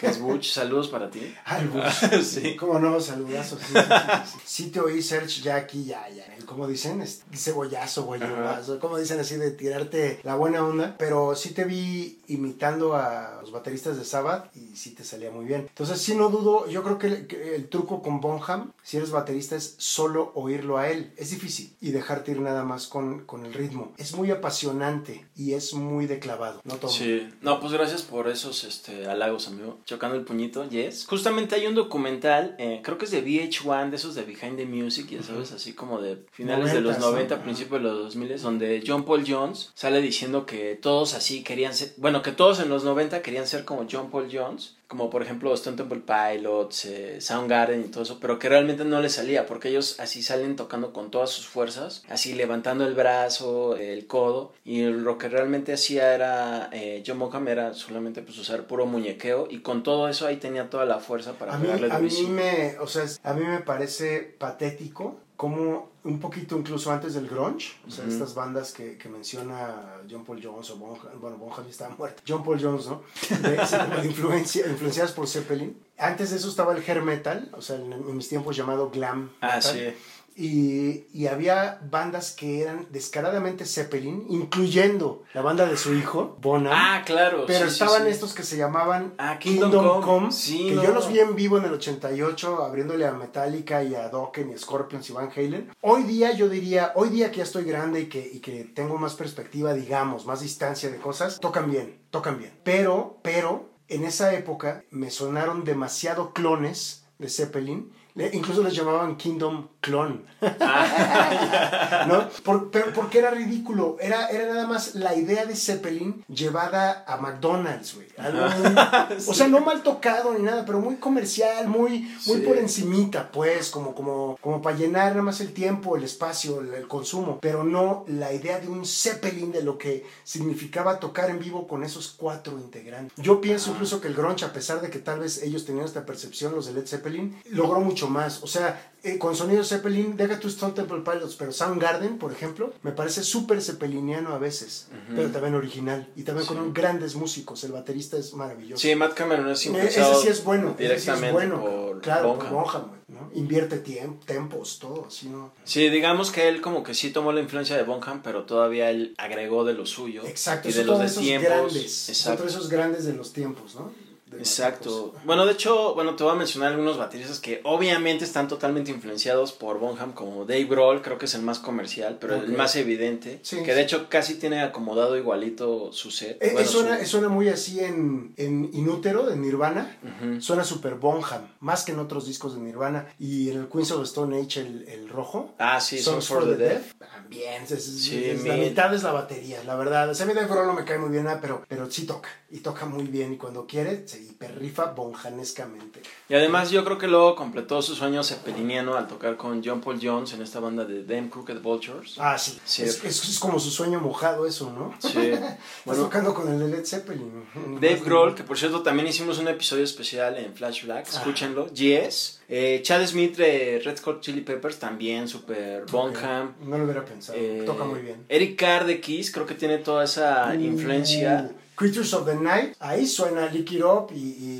[0.00, 1.20] Que es Butch, saludos para ti.
[1.44, 2.22] Al Butch.
[2.22, 2.56] sí.
[2.56, 2.98] ¿Cómo no?
[3.00, 3.60] Saludazos.
[3.60, 3.80] Sí, sí,
[4.24, 6.24] sí, sí, te oí, Serge, ya aquí, ya, ya.
[6.46, 7.04] ¿Cómo dicen?
[7.34, 8.80] Cebollazo, guayabazo.
[8.80, 10.96] Como dicen así de tirarte la buena onda.
[10.98, 15.44] Pero sí te vi imitando a los bateristas de Sabbath y sí te salía muy
[15.44, 15.66] bien.
[15.68, 16.66] Entonces, sí, no dudo.
[16.66, 20.78] Yo creo que el, que el truco con Bonham, si eres baterista, es solo oírlo
[20.78, 21.12] a él.
[21.18, 21.76] Es difícil.
[21.82, 23.92] Y dejarte ir nada más con, con el ritmo.
[23.98, 26.62] Es muy apasionante y es muy declavado.
[26.64, 26.90] No todo.
[26.90, 27.28] Sí.
[27.42, 31.04] No, pues gracias por esos este, halagos, amigo chocando el puñito, yes.
[31.06, 34.64] Justamente hay un documental, eh, creo que es de VH1, de esos de Behind the
[34.64, 38.84] Music, ya sabes, así como de finales de los 90, principios de los 2000, donde
[38.86, 42.84] John Paul Jones sale diciendo que todos así querían ser, bueno, que todos en los
[42.84, 47.80] 90 querían ser como John Paul Jones como por ejemplo Stone Temple Pilots, eh, Soundgarden
[47.80, 51.12] y todo eso, pero que realmente no les salía, porque ellos así salen tocando con
[51.12, 56.70] todas sus fuerzas, así levantando el brazo, el codo, y lo que realmente hacía era,
[56.72, 60.68] eh, John Bonham era solamente pues usar puro muñequeo, y con todo eso ahí tenía
[60.68, 64.34] toda la fuerza para a mí, a mí me, o sea, a mí me parece
[64.38, 70.00] patético como un poquito incluso antes del grunge, o sea, estas bandas que, que, menciona
[70.10, 73.02] John Paul Jones o Bonham, bueno, Bonham ya estaba muerto, John Paul Jones, ¿no?
[73.40, 75.76] De, influencia, influenciadas por Zeppelin.
[75.98, 79.30] Antes de eso estaba el hair metal, o sea, en, en mis tiempos llamado glam.
[79.40, 79.58] Ah, metal.
[79.58, 79.94] Ah, sí.
[80.36, 86.72] Y, y, había bandas que eran descaradamente Zeppelin, incluyendo la banda de su hijo, Bonham.
[86.74, 87.44] Ah, claro.
[87.46, 88.10] Pero sí, estaban sí, sí.
[88.10, 90.82] estos que se llamaban ah, Kingdom, Kingdom Come, que no.
[90.82, 94.58] yo los vi en vivo en el 88, abriéndole a Metallica y a Dokken y
[94.58, 95.72] Scorpions y Van Halen.
[95.82, 98.96] Hoy día yo diría, hoy día que ya estoy grande y que, y que tengo
[98.96, 102.58] más perspectiva, digamos, más distancia de cosas, tocan bien, tocan bien.
[102.64, 107.92] Pero, pero, en esa época me sonaron demasiado clones de Zeppelin
[108.32, 110.20] incluso les llamaban Kingdom Clone.
[110.60, 112.28] Ah, ¿No?
[112.42, 113.96] Por, pero porque era ridículo.
[114.00, 118.08] Era, era nada más la idea de Zeppelin llevada a McDonald's, güey.
[118.08, 119.30] sí.
[119.30, 122.42] O sea, no mal tocado ni nada, pero muy comercial, muy, muy sí.
[122.46, 126.74] por encimita, pues, como, como, como para llenar nada más el tiempo, el espacio, el,
[126.74, 127.38] el, consumo.
[127.40, 131.84] Pero no la idea de un Zeppelin de lo que significaba tocar en vivo con
[131.84, 133.12] esos cuatro integrantes.
[133.16, 133.72] Yo pienso ah.
[133.74, 136.66] incluso que el grunge, a pesar de que tal vez ellos tenían esta percepción, los
[136.66, 138.42] de Led Zeppelin, logró mucho mucho más.
[138.42, 142.72] O sea, eh, con sonido Zeppelin, deja tu Stone Temple Pilots, pero Soundgarden, por ejemplo,
[142.82, 146.08] me parece súper zeppeliniano a veces, pero también original.
[146.16, 147.64] Y también con un- grandes músicos.
[147.64, 148.80] El baterista es maravilloso.
[148.80, 150.68] Sí, Matt Cameron es influenciado ese sí es bueno.
[150.70, 151.60] ese sí es directamente bueno.
[151.64, 152.38] por claro, Bonham.
[152.50, 153.30] por Bonham, ¿no?
[153.34, 155.52] Invierte tiemp- tempos, todo así, ¿no?
[155.64, 159.14] Sí, digamos que él como que sí tomó la influencia de Bonham, pero todavía él
[159.18, 160.26] agregó de lo suyo.
[160.26, 161.48] Exacto, Y son de los de esos tiempos.
[161.50, 161.94] grandes.
[161.94, 162.42] Son Exacto.
[162.42, 163.92] todos esos grandes de los tiempos, ¿no?
[164.38, 165.14] Exacto.
[165.24, 169.52] Bueno, de hecho, bueno, te voy a mencionar algunos bateristas que obviamente están totalmente influenciados
[169.52, 173.40] por Bonham, como Dave Grohl, creo que es el más comercial, pero el más evidente,
[173.42, 176.36] Sí, que de hecho casi tiene acomodado igualito su set.
[176.42, 179.98] Eh, Bueno, eh, suena, su- suena muy así en, en Inútero, de Nirvana.
[180.40, 183.06] Suena super Bonham, más que en otros discos de Nirvana.
[183.18, 185.54] Y en el Queens of Stone Age, el, el rojo.
[185.58, 186.92] Ah, sí, Songs for the Deaf.
[186.98, 190.08] También, es, es- Sí, es- la mitad es la batería, la verdad.
[190.10, 192.06] O sea, a mí Dave Grohl no me cae muy bien, ah, pero, pero sí
[192.06, 192.28] toca.
[192.50, 193.32] Y toca muy bien.
[193.32, 196.02] Y cuando quiere, se hiperrifa bonjanescamente.
[196.28, 199.98] Y además yo creo que luego completó su sueño zeppeliniano al tocar con John Paul
[200.02, 202.16] Jones en esta banda de Them Crooked Vultures.
[202.18, 202.58] Ah, sí.
[202.64, 202.82] Sí.
[202.82, 204.94] Es, es- es como su sueño mojado eso, ¿no?
[204.98, 205.18] Sí.
[205.18, 207.44] Estás Bueno, tocando con el de Led Zeppelin.
[207.80, 211.68] Dave Grohl, que por cierto también hicimos un episodio especial en Flash Black, escúchenlo.
[211.72, 212.40] Yes.
[212.48, 216.54] Eh, Chad Smith de Red Hot Chili Peppers, también super Bonham.
[216.62, 217.38] No lo hubiera pensado.
[217.38, 218.24] Eh, Toca muy bien.
[218.28, 221.50] Eric Carr de Kiss, creo que tiene toda esa influencia.
[221.52, 224.18] Uh, Creatures of the Night, ahí suena Lick It Up y,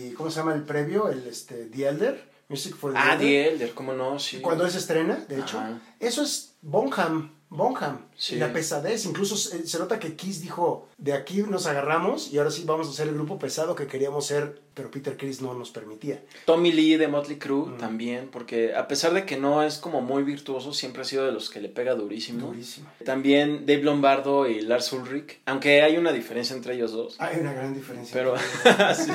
[0.08, 1.10] y ¿cómo se llama el previo?
[1.10, 3.18] El este, The Elder, Music for the Ah, Elder.
[3.18, 4.18] The Elder, ¿cómo no?
[4.18, 4.40] Sí.
[4.40, 5.58] Cuando se estrena, de hecho.
[5.58, 5.78] Ajá.
[5.98, 8.06] Eso es Bonham, Bonham.
[8.16, 8.36] Sí.
[8.36, 12.50] Y la pesadez, incluso se, nota que Kiss dijo, de aquí nos agarramos y ahora
[12.50, 15.70] sí vamos a ser el grupo pesado que queríamos ser, pero Peter Criss no nos
[15.70, 16.22] permitía.
[16.44, 17.78] Tommy Lee de Motley Crue Mm.
[17.78, 21.32] también, porque a pesar de que no es como muy virtuoso, siempre ha sido de
[21.32, 22.48] los que le pega durísimo.
[22.48, 22.88] Durísimo.
[23.04, 27.16] También Dave Lombardo y Lars Ulrich, aunque hay una diferencia entre ellos dos.
[27.18, 28.12] Hay una gran diferencia.
[28.14, 28.34] Pero,
[28.94, 29.12] sí.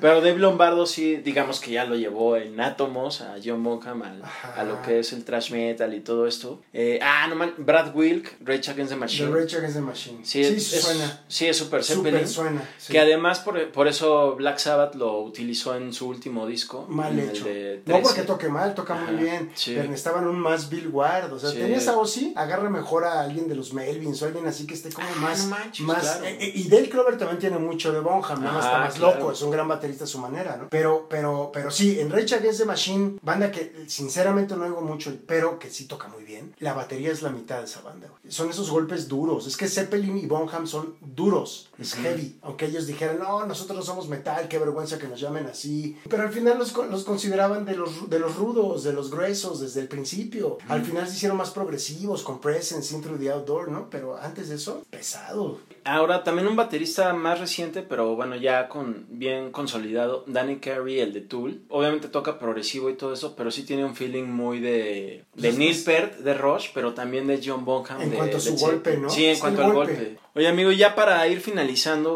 [0.00, 4.22] pero Dave Lombardo sí, digamos que ya lo llevó en átomos a John Bonham al-
[4.56, 6.60] a lo que es el thrash metal y todo esto.
[6.72, 9.30] Eh, ah, no man, Brad Wilk, Rage Against the The Machine.
[9.32, 10.18] Rage Against the Machine.
[10.24, 11.24] Sí, Sí, es, suena.
[11.28, 12.28] Sí, es Super Súper Zeppelin.
[12.28, 12.68] suena.
[12.78, 12.92] sí.
[12.92, 16.86] Que además por, por eso Black Sabbath lo utilizó en su último disco.
[16.88, 17.44] Mal hecho.
[17.44, 18.02] No 13.
[18.02, 19.50] porque toque mal, toca muy bien.
[19.54, 19.72] sí.
[19.74, 21.32] Pero necesitaban un más Bill Ward.
[21.32, 24.66] O sea, tenías a Ozzy, agarra mejor a alguien de los Melvins o alguien así
[24.66, 25.44] que esté como Ah, más.
[25.44, 26.24] no manches, más claro.
[26.24, 29.18] eh, eh, y Dale Clover también tiene mucho de Bonham, Ajá, está más claro.
[29.18, 30.68] loco, es un gran baterista a su manera, ¿no?
[30.70, 35.12] Pero, pero, pero sí, en Rage Against the Machine, banda que sinceramente no oigo mucho,
[35.26, 36.54] pero que sí toca muy bien.
[36.58, 38.08] La batería es la mitad de esa banda.
[38.28, 39.46] Son esos golpes duros.
[39.46, 42.36] Es que Zeppelin y Bonham son duros, es heavy.
[42.42, 45.96] Aunque ellos dijeran, no, nosotros no somos metal, qué vergüenza que nos llamen así.
[46.08, 49.80] Pero al final los, los consideraban de los, de los rudos, de los gruesos, desde
[49.80, 50.58] el principio.
[50.68, 53.88] Al final se hicieron más progresivos, con Presence, Into the Outdoor, ¿no?
[53.90, 55.58] Pero antes de eso, pesado.
[55.84, 61.12] Ahora, también un baterista más reciente, pero bueno, ya con bien consolidado, Danny Carey, el
[61.12, 61.62] de Tool.
[61.68, 65.76] Obviamente toca progresivo y todo eso, pero sí tiene un feeling muy de, de Neil
[65.84, 68.00] Peart, de Rush, pero también de John Bonham.
[68.00, 68.96] En de cuanto a su Led golpe.
[68.96, 69.10] ¿no?
[69.10, 69.94] Sí, en Es cuanto al golpe.
[69.94, 70.18] golpe.
[70.36, 71.63] Oye, amigo, ya para ir finalizando,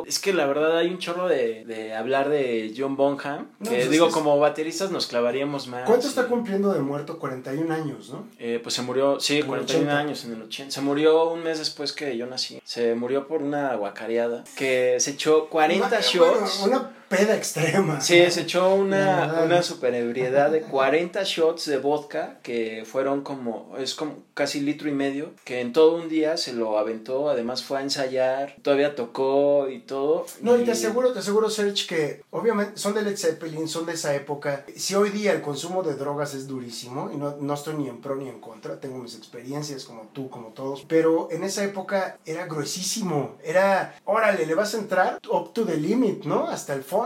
[0.07, 3.77] es que la verdad hay un chorro de, de hablar de John Bonham, No, que
[3.77, 5.85] pues es digo, es- como bateristas nos clavaríamos más.
[5.87, 7.19] ¿Cuánto y- está cumpliendo de muerto?
[7.19, 8.27] 41 años, ¿no?
[8.39, 9.99] eh, pues se murió, sí, En el 41 80.
[9.99, 10.71] años en el 80.
[10.73, 12.61] Se murió un mes después que yo nací.
[12.65, 14.45] Se murió por una guacareada.
[14.57, 16.59] Que se echó 40 Una- shots.
[16.61, 18.01] bueno, una peda extrema.
[18.01, 23.75] Sí, se echó una, una super ebriedad de 40 shots de vodka que fueron como,
[23.79, 27.65] es como casi litro y medio, que en todo un día se lo aventó, además
[27.65, 30.27] fue a ensayar, todavía tocó y todo.
[30.43, 33.95] No, y te aseguro, te aseguro, Serge, que obviamente son de Led Zeppelin, son de
[33.95, 34.65] esa época.
[34.77, 38.01] Si hoy día el consumo de drogas es durísimo, y no, no estoy ni en
[38.01, 42.19] pro ni en contra, tengo mis experiencias como tú, como todos, pero en esa época
[42.27, 46.47] era gruesísimo, era, órale, le vas a entrar up to the limit, ¿no?
[46.49, 46.98] Hasta el fondo.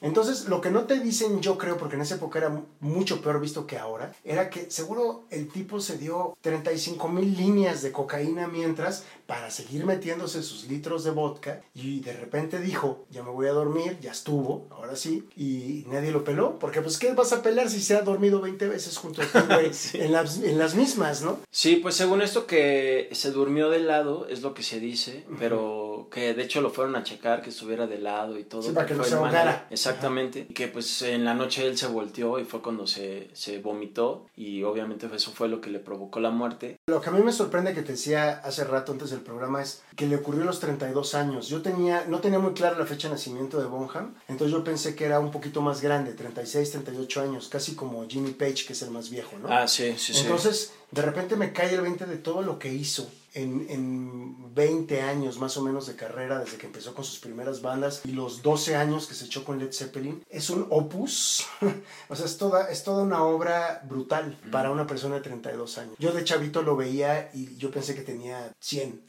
[0.00, 3.40] Entonces, lo que no te dicen, yo creo, porque en esa época era mucho peor
[3.40, 8.46] visto que ahora, era que seguro el tipo se dio 35 mil líneas de cocaína
[8.46, 13.46] mientras para seguir metiéndose sus litros de vodka y de repente dijo, ya me voy
[13.46, 17.42] a dormir, ya estuvo, ahora sí, y nadie lo peló, porque pues ¿qué vas a
[17.42, 19.70] pelar si se ha dormido 20 veces junto a ti, güey?
[20.04, 21.38] en, las, en las mismas, ¿no?
[21.50, 25.79] Sí, pues según esto que se durmió de lado, es lo que se dice, pero
[26.10, 28.62] que de hecho lo fueron a checar, que estuviera de lado y todo.
[28.62, 29.66] Sí, para que no se ahogara.
[29.70, 30.46] Exactamente.
[30.48, 34.26] Y que pues en la noche él se volteó y fue cuando se, se vomitó
[34.36, 36.76] y obviamente eso fue lo que le provocó la muerte.
[36.86, 39.82] Lo que a mí me sorprende que te decía hace rato antes del programa es
[39.96, 41.48] que le ocurrió a los 32 años.
[41.48, 44.94] Yo tenía, no tenía muy clara la fecha de nacimiento de Bonham, entonces yo pensé
[44.94, 48.82] que era un poquito más grande, 36, 38 años, casi como Jimmy Page, que es
[48.82, 49.48] el más viejo, ¿no?
[49.48, 50.22] Ah, sí, sí, sí.
[50.22, 53.08] Entonces, de repente me cae el 20 de todo lo que hizo.
[53.34, 57.62] En, en 20 años más o menos de carrera, desde que empezó con sus primeras
[57.62, 61.46] bandas y los 12 años que se echó con Led Zeppelin, es un opus.
[62.08, 65.94] o sea, es toda, es toda una obra brutal para una persona de 32 años.
[65.98, 69.02] Yo de chavito lo veía y yo pensé que tenía 100,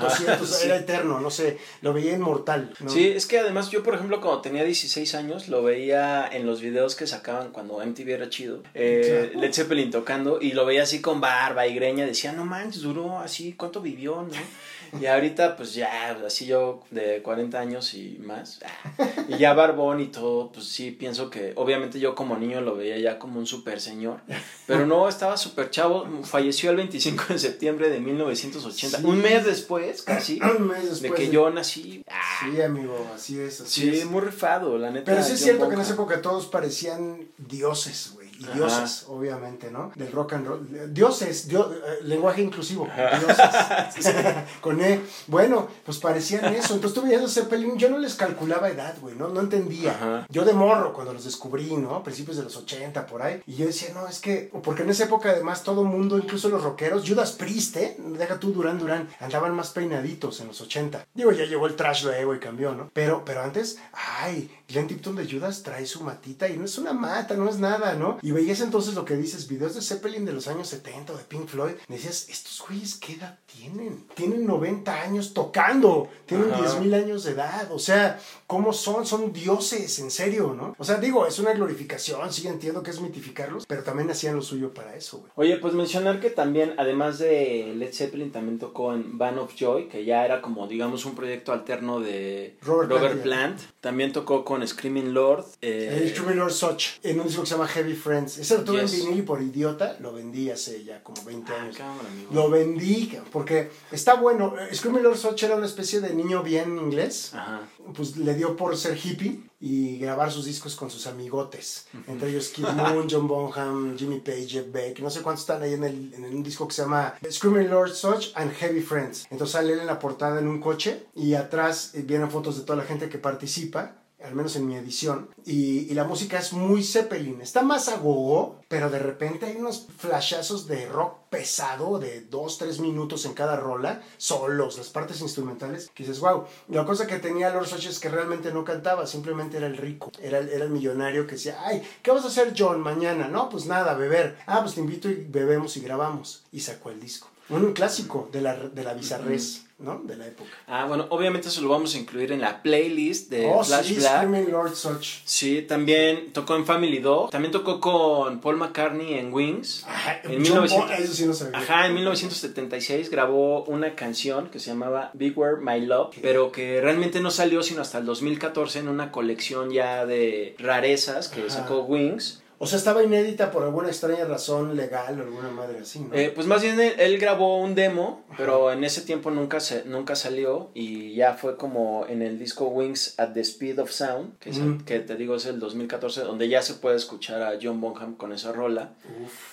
[0.00, 2.74] 200, era eterno, no sé, lo veía inmortal.
[2.80, 2.90] ¿no?
[2.90, 6.60] Sí, es que además yo, por ejemplo, cuando tenía 16 años, lo veía en los
[6.60, 9.32] videos que sacaban cuando MTV era chido, eh.
[9.34, 13.18] Led Zeppelin tocando, y lo veía así con barba y greña, decía, no manches, duró
[13.18, 15.00] así, ¿cuánto vivió, no?
[15.00, 20.00] Y ahorita, pues ya, así yo de 40 años y más, ah, y ya barbón
[20.00, 23.46] y todo, pues sí, pienso que, obviamente yo como niño lo veía ya como un
[23.46, 24.20] super señor,
[24.66, 29.04] pero no, estaba súper chavo, falleció el 25 de septiembre de 1980, Sí.
[29.06, 32.02] un mes después, casi, Un mes de después que de- yo nací.
[32.10, 33.60] Ah, Sí, amigo, así es.
[33.60, 34.04] Así Sí, es.
[34.06, 35.12] muy rifado, la neta.
[35.12, 38.21] Pero sí es cierto que en esa época todos parecían dioses, güey.
[38.42, 38.54] Y Ajá.
[38.54, 39.92] dioses, obviamente, ¿no?
[39.94, 40.92] Del rock and roll.
[40.92, 42.88] Dioses, dio- eh, lenguaje inclusivo.
[43.20, 44.14] Dioses.
[44.60, 45.00] Con E.
[45.28, 46.74] Bueno, pues parecían eso.
[46.74, 49.28] Entonces tú veías a Zeppelin, yo no les calculaba edad, güey, ¿no?
[49.28, 49.92] No entendía.
[49.92, 50.26] Ajá.
[50.28, 52.02] Yo de morro, cuando los descubrí, ¿no?
[52.02, 53.42] Principios de los 80, por ahí.
[53.46, 54.50] Y yo decía, no, es que...
[54.62, 57.96] Porque en esa época, además, todo mundo, incluso los rockeros, Judas Priest, ¿eh?
[57.98, 61.06] Deja tú Durán Durán, andaban más peinaditos en los 80.
[61.14, 62.90] Digo, ya llegó el trash luego y cambió, ¿no?
[62.92, 66.92] Pero, pero antes, ay, Glenn Tipton de Judas trae su matita y no es una
[66.92, 68.18] mata, no es nada, ¿no?
[68.22, 71.24] Y veías entonces lo que dices, videos de Zeppelin de los años 70 o de
[71.24, 74.06] Pink Floyd, decías, estos güeyes, ¿qué edad tienen?
[74.14, 76.62] Tienen 90 años tocando, tienen Ajá.
[76.62, 79.04] 10 mil años de edad, o sea, ¿cómo son?
[79.04, 80.74] Son dioses, en serio, ¿no?
[80.78, 84.42] O sea, digo, es una glorificación, sí entiendo que es mitificarlos, pero también hacían lo
[84.42, 85.32] suyo para eso, güey.
[85.34, 89.88] Oye, pues mencionar que también, además de Led Zeppelin, también tocó en Band of Joy,
[89.88, 93.80] que ya era como, digamos, un proyecto alterno de Robert Robert, Plant, Plant.
[93.80, 95.44] También tocó con Screaming Lord.
[95.60, 98.38] eh, True Lord Soch, en un disco que se llama Heavy Friends.
[98.38, 98.94] Ese lo tuve Yes.
[98.94, 101.76] en vinil y por idiota lo vendí hace ya como 20 ah, años.
[101.76, 102.08] cámara.
[102.32, 104.54] Lo vendí porque está bueno.
[104.72, 107.34] Screaming Lord Soch era una especie de niño bien inglés.
[107.34, 107.62] Ajá.
[107.94, 111.86] Pues le dio por ser hippie y grabar sus discos con sus amigotes.
[112.08, 115.00] Entre ellos Kid Moon, John Bonham, Jimmy Page, Jeff Beck.
[115.00, 117.92] No sé cuántos están ahí en, el, en un disco que se llama Screaming Lord
[117.94, 119.26] Soch and Heavy Friends.
[119.30, 122.64] Entonces sale él en la portada en un coche y atrás eh, vienen fotos de
[122.64, 126.82] toda la gente que participa al menos en mi edición, y, la música es muy
[126.82, 127.42] Zeppelin.
[127.42, 132.58] Está más a gogo, pero de repente hay unos flashazos de rock pesado de 2,
[132.58, 136.44] 3 minutos en cada rola, solos, las partes instrumentales, que dices, wow.
[136.68, 140.10] La cosa que tenía Lord Soch es que realmente no cantaba, simplemente era el rico,
[140.20, 143.28] el, era el millonario que decía, ay, ¿qué vas a hacer John mañana?
[143.28, 144.38] No, pues nada, beber.
[144.46, 146.44] Ah, pues te invito y bebemos y grabamos.
[146.52, 147.31] Y sacó el disco.
[147.48, 150.00] Un clásico de la, de la bizarrez, ¿no?
[150.04, 150.48] De la época.
[150.66, 153.94] Ah, bueno, obviamente eso lo vamos a incluir en la playlist de oh, Flash sí,
[153.96, 154.48] Black.
[154.48, 155.04] Lord Soch.
[155.24, 157.30] Sí, también tocó en Family Dog.
[157.30, 159.84] También tocó con Paul McCartney en Wings.
[159.86, 161.58] Ajá, En John 1900 Bon- eso sí no sabía.
[161.58, 167.20] Ajá, en 1976 grabó una canción que se llamaba Beware My Love, pero que realmente
[167.20, 171.50] no salió sino hasta el 2014 en una colección ya de rarezas que Ajá.
[171.50, 172.41] sacó Wings.
[172.64, 176.14] O sea, estaba inédita por alguna extraña razón legal o alguna madre así, ¿no?
[176.14, 179.84] Eh, pues más bien él, él grabó un demo, pero en ese tiempo nunca, se,
[179.84, 184.38] nunca salió y ya fue como en el disco Wings at the Speed of Sound,
[184.38, 184.84] que, es el- Mm.
[184.84, 188.32] que te digo es el 2014, donde ya se puede escuchar a John Bonham con
[188.32, 188.92] esa rola.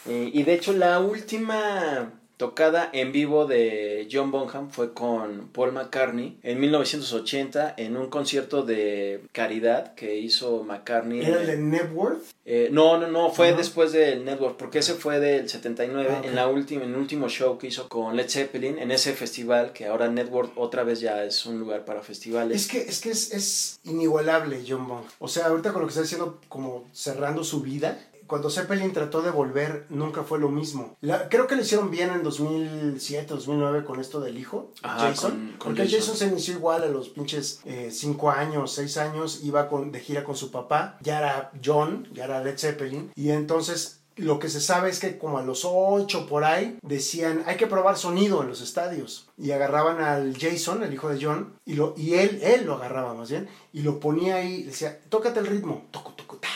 [0.08, 5.73] Eh, y de hecho la última tocada en vivo de John Bonham fue con Paul
[5.73, 11.19] McCartney en 1980 en un concierto de caridad que hizo McCartney.
[11.19, 12.23] ¿Era el de Networth?
[12.45, 16.34] eh, no, no, no, fue después del Network, porque ese fue del 79, Ah, en
[16.34, 19.88] la última, en el último show que hizo con Led Zeppelin, en ese festival, que
[19.88, 22.62] ahora Network otra vez ya es un lugar para festivales.
[22.62, 25.04] Es que, es, que es, es inigualable John Bonham.
[25.19, 27.99] O sea, ahorita con lo que está diciendo, como cerrando su vida,
[28.30, 30.96] cuando Zeppelin trató de volver, nunca fue lo mismo.
[31.02, 35.32] La- creo que lo hicieron bien en 2007, 2009 con esto del hijo, Ajá, Jason.
[35.32, 36.00] con- con porque Jason.
[36.00, 36.15] Jason.
[36.18, 37.62] se inició igual a los pinches
[37.92, 40.98] 5 años, 6 años, iba con, de gira con su papá.
[41.02, 43.12] Ya era John, ya era Led Zeppelin.
[43.15, 47.42] Y entonces lo que se sabe es que como a los 8 por ahí decían
[47.46, 51.54] hay que probar sonido en los estadios y agarraban al Jason, el hijo de John,
[51.65, 55.39] y, lo, y él, él lo agarraba más bien, y lo ponía ahí, decía, tócate
[55.39, 56.50] el ritmo, toco, toco, ta,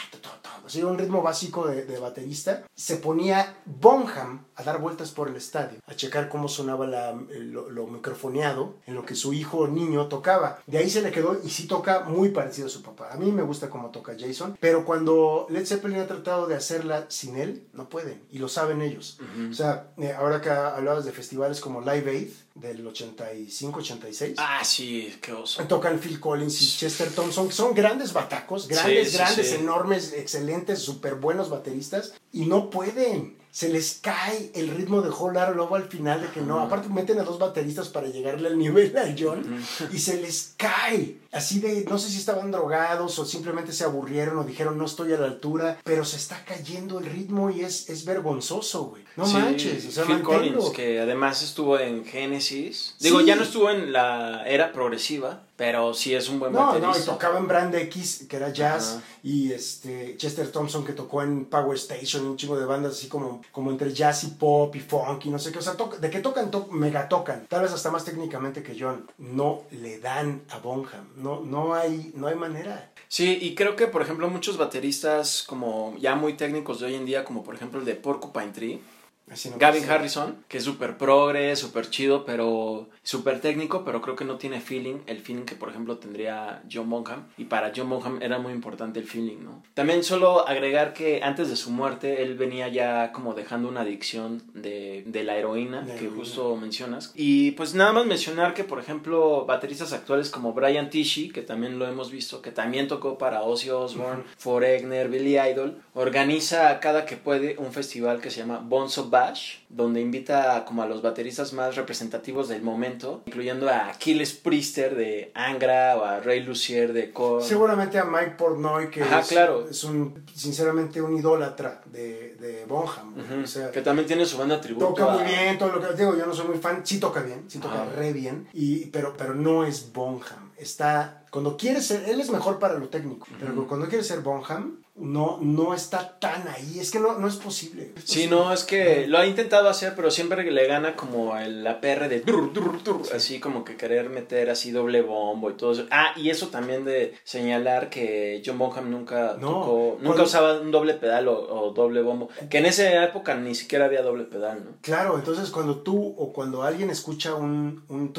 [0.63, 0.67] ta.
[0.67, 2.63] Así un ritmo básico de, de baterista.
[2.75, 7.69] Se ponía Bonham a dar vueltas por el estadio, a checar cómo sonaba la- lo,
[7.69, 10.59] lo microfoneado en lo que su hijo niño tocaba.
[10.67, 13.09] De ahí se le quedó y sí toca muy parecido a su papá.
[13.11, 17.05] A mí me gusta cómo toca Jason, pero cuando Led Zeppelin ha tratado de hacerla
[17.09, 19.19] sin él, no pueden, y lo saben ellos.
[19.49, 24.35] O sea, eh, ahora que hablabas de festivales como Live Aid del 85-86.
[24.37, 25.63] Ah, sí, qué oso.
[25.65, 29.55] Tocan Phil Collins y Chester Thompson, que son grandes batacos, grandes, Sí, sí, grandes, sí.
[29.55, 33.37] enormes, excelentes, súper buenos bateristas, y no pueden.
[33.55, 36.59] Se les cae el ritmo de Whole Lotta Love al final de que no.
[36.59, 41.19] Aparte meten a dos bateristas para llegarle al nivel a John y se les cae.
[41.31, 45.13] Así de, no sé si estaban drogados o simplemente se aburrieron o dijeron no estoy
[45.13, 49.03] a la altura, pero se está cayendo el ritmo y es, es vergonzoso, güey.
[49.15, 50.21] No Sí, manches, o sea, Phil.
[50.23, 52.95] Collins, que además estuvo en Genesis.
[52.99, 53.25] Digo, Sí.
[53.27, 56.81] ya no estuvo en la era progresiva, pero sí es un buen No, no, y
[56.81, 57.11] baterista.
[57.13, 61.75] tocaba en Brand X, que era jazz, y este Chester Thompson que tocó en Power
[61.77, 65.29] Station, un chingo de bandas así como, como entre jazz y pop y funk y
[65.29, 65.59] no sé qué.
[65.59, 67.45] O sea, de que tocan, to- mega tocan.
[67.47, 69.09] Tal vez hasta más técnicamente que John.
[69.17, 71.07] No le dan a Bonham.
[71.17, 72.91] No, no, hay, no hay manera.
[73.07, 77.05] Sí, y creo que, por ejemplo, muchos bateristas como ya muy técnicos de hoy en
[77.05, 78.81] día, como por ejemplo el de Porcupine Tree,
[79.27, 79.89] no Gavin.
[79.89, 84.61] Harrison, que es súper progre, súper chido, pero súper técnico, pero creo que no tiene
[84.61, 87.27] feeling, el feeling que por ejemplo tendría John Bonham.
[87.37, 89.63] Y para John Bonham era muy importante el feeling, ¿no?
[89.73, 94.43] También solo agregar que antes de su muerte él venía ya como dejando una adicción
[94.53, 96.15] de, de la heroína, De que heroína.
[96.15, 97.11] justo mencionas.
[97.15, 101.79] Y pues nada más mencionar que por ejemplo bateristas actuales como Brian Tichy, que también
[101.79, 107.17] lo hemos visto, que también tocó para Ozzy Osbourne, Foreigner, Billy Idol, organiza cada que
[107.17, 111.75] puede un festival que se llama Bonzo Bash, donde invita como a los bateristas más
[111.75, 117.43] representativos del momento, incluyendo a Achilles Priester de Angra o a Ray Lucier de Korn.
[117.43, 119.69] Seguramente a Mike Portnoy, que Ajá, es, claro.
[119.69, 123.13] es un, sinceramente, un idólatra de, de Bonham.
[123.43, 124.87] O sea, que también tiene su banda tributo.
[124.87, 127.45] Toca muy bien, todo lo que digo, yo no soy muy fan, sí toca bien,
[127.47, 130.51] sí toca re bien, y, pero, pero no es Bonham.
[130.57, 134.83] Está, cuando quiere ser, él es mejor para lo técnico, pero cuando quiere ser Bonham,
[134.95, 137.93] no, no está tan ahí, es que no, no es posible.
[137.97, 138.35] Es Sí, posible.
[138.35, 142.19] no, es que lo ha intentado hacer, pero siempre le gana como el APR de
[142.21, 145.87] dur, dur, dur, así como que querer meter así doble bombo y todo eso.
[145.89, 150.61] Ah, y eso también de señalar que John Bonham nunca No, tocó, nunca cuando- usaba
[150.61, 154.25] un doble pedal o, o doble bombo, que en esa época ni siquiera había doble
[154.25, 154.71] pedal, ¿no?
[154.81, 158.13] Claro, entonces cuando tú o cuando alguien escucha un, un,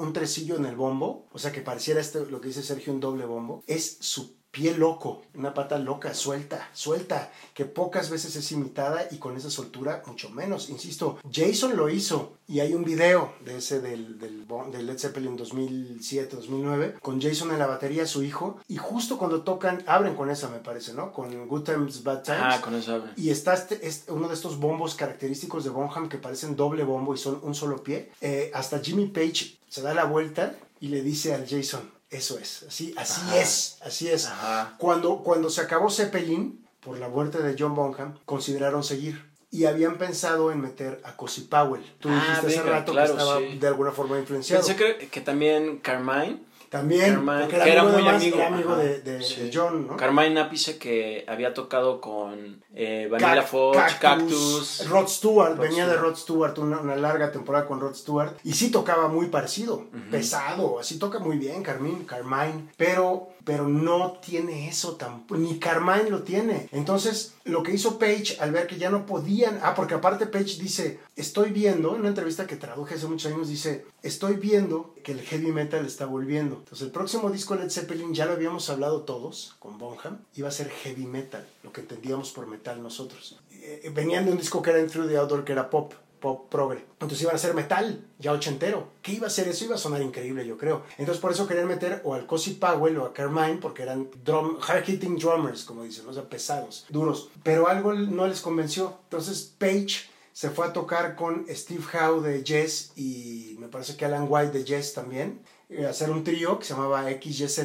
[0.00, 3.00] un tresillo en el bombo, o sea que pareciera este, lo que dice Sergio, un
[3.00, 8.50] doble bombo, es su pie loco, una pata loca, suelta, suelta, que pocas veces es
[8.50, 10.70] imitada y con esa soltura mucho menos.
[10.70, 15.38] Insisto, Jason lo hizo y hay un video de ese del, del, del Led Zeppelin
[15.38, 20.48] 2007-2009 con Jason en la batería, su hijo, y justo cuando tocan, abren con esa
[20.48, 21.12] me parece, ¿no?
[21.12, 22.40] Con Good Times, Bad Times.
[22.42, 23.12] Ah, con eso habla.
[23.16, 27.14] Y está este, este- uno de estos bombos característicos de Bonham que parecen doble bombo
[27.14, 28.10] y son un solo pie.
[28.20, 32.64] Eh, hasta Jimmy Page se da la vuelta y le dice al Jason, eso es,
[32.68, 33.38] así, así Ajá.
[33.38, 34.26] es, así es.
[34.26, 34.74] Ajá.
[34.78, 39.28] Cuando, cuando se acabó Zeppelin, por la muerte de John Bonham, consideraron seguir.
[39.52, 41.82] Y habían pensado en meter a Cozy Powell.
[41.98, 43.58] Tú Ah, dijiste hace venga, rato claro, que estaba sí.
[43.58, 44.64] de alguna forma influenciado.
[44.64, 46.38] Pensé que, que también Carmine.
[46.70, 49.22] También, Carmine, porque era, que era amigo de muy amigo, era amigo ajá, de, de-
[49.22, 49.40] sí.
[49.42, 49.96] de John, ¿no?
[49.96, 54.86] Carmine Apice que había tocado con eh, Vanilla Cac- Fudge, Cactus.
[54.88, 55.96] Rod Stewart, Rod venía de.
[55.96, 60.78] Rod Stewart, una, una larga temporada con Rod Stewart, y sí tocaba muy parecido, pesado,
[60.78, 66.22] así toca muy bien Carmine, Carmine, pero, pero no tiene eso tampoco, ni Carmine lo
[66.22, 66.68] tiene.
[66.70, 70.60] Entonces, lo que hizo Page al ver que ya no podían, ah, porque aparte Page
[70.60, 75.10] dice, estoy viendo, en una entrevista que traduje hace muchos años, dice, estoy viendo que
[75.10, 76.58] el heavy metal está volviendo.
[76.58, 80.52] Entonces, el próximo disco Led Zeppelin, ya lo habíamos hablado todos con Bonham, iba a
[80.52, 83.36] ser heavy metal, lo que entendíamos por metal nosotros.
[83.50, 86.84] Eh, venían de un disco que era Through the Outdoor, que era pop, pop progre.
[86.92, 88.88] Entonces iban a ser metal, ya ochentero.
[89.02, 89.64] ¿Qué iba a ser eso?
[89.64, 90.82] Iba a sonar increíble, yo creo.
[90.98, 94.58] Entonces por eso querían meter o al Cozy Powell o a Carmine, porque eran drum,
[94.60, 97.30] hard-hitting drummers, como dicen, o sea, pesados, duros.
[97.42, 98.98] Pero algo no les convenció.
[99.04, 104.04] Entonces Page se fue a tocar con Steve Howe de Yes y me parece que
[104.04, 107.58] Alan White de Yes también, eh, a hacer un trío que se llamaba XYZ,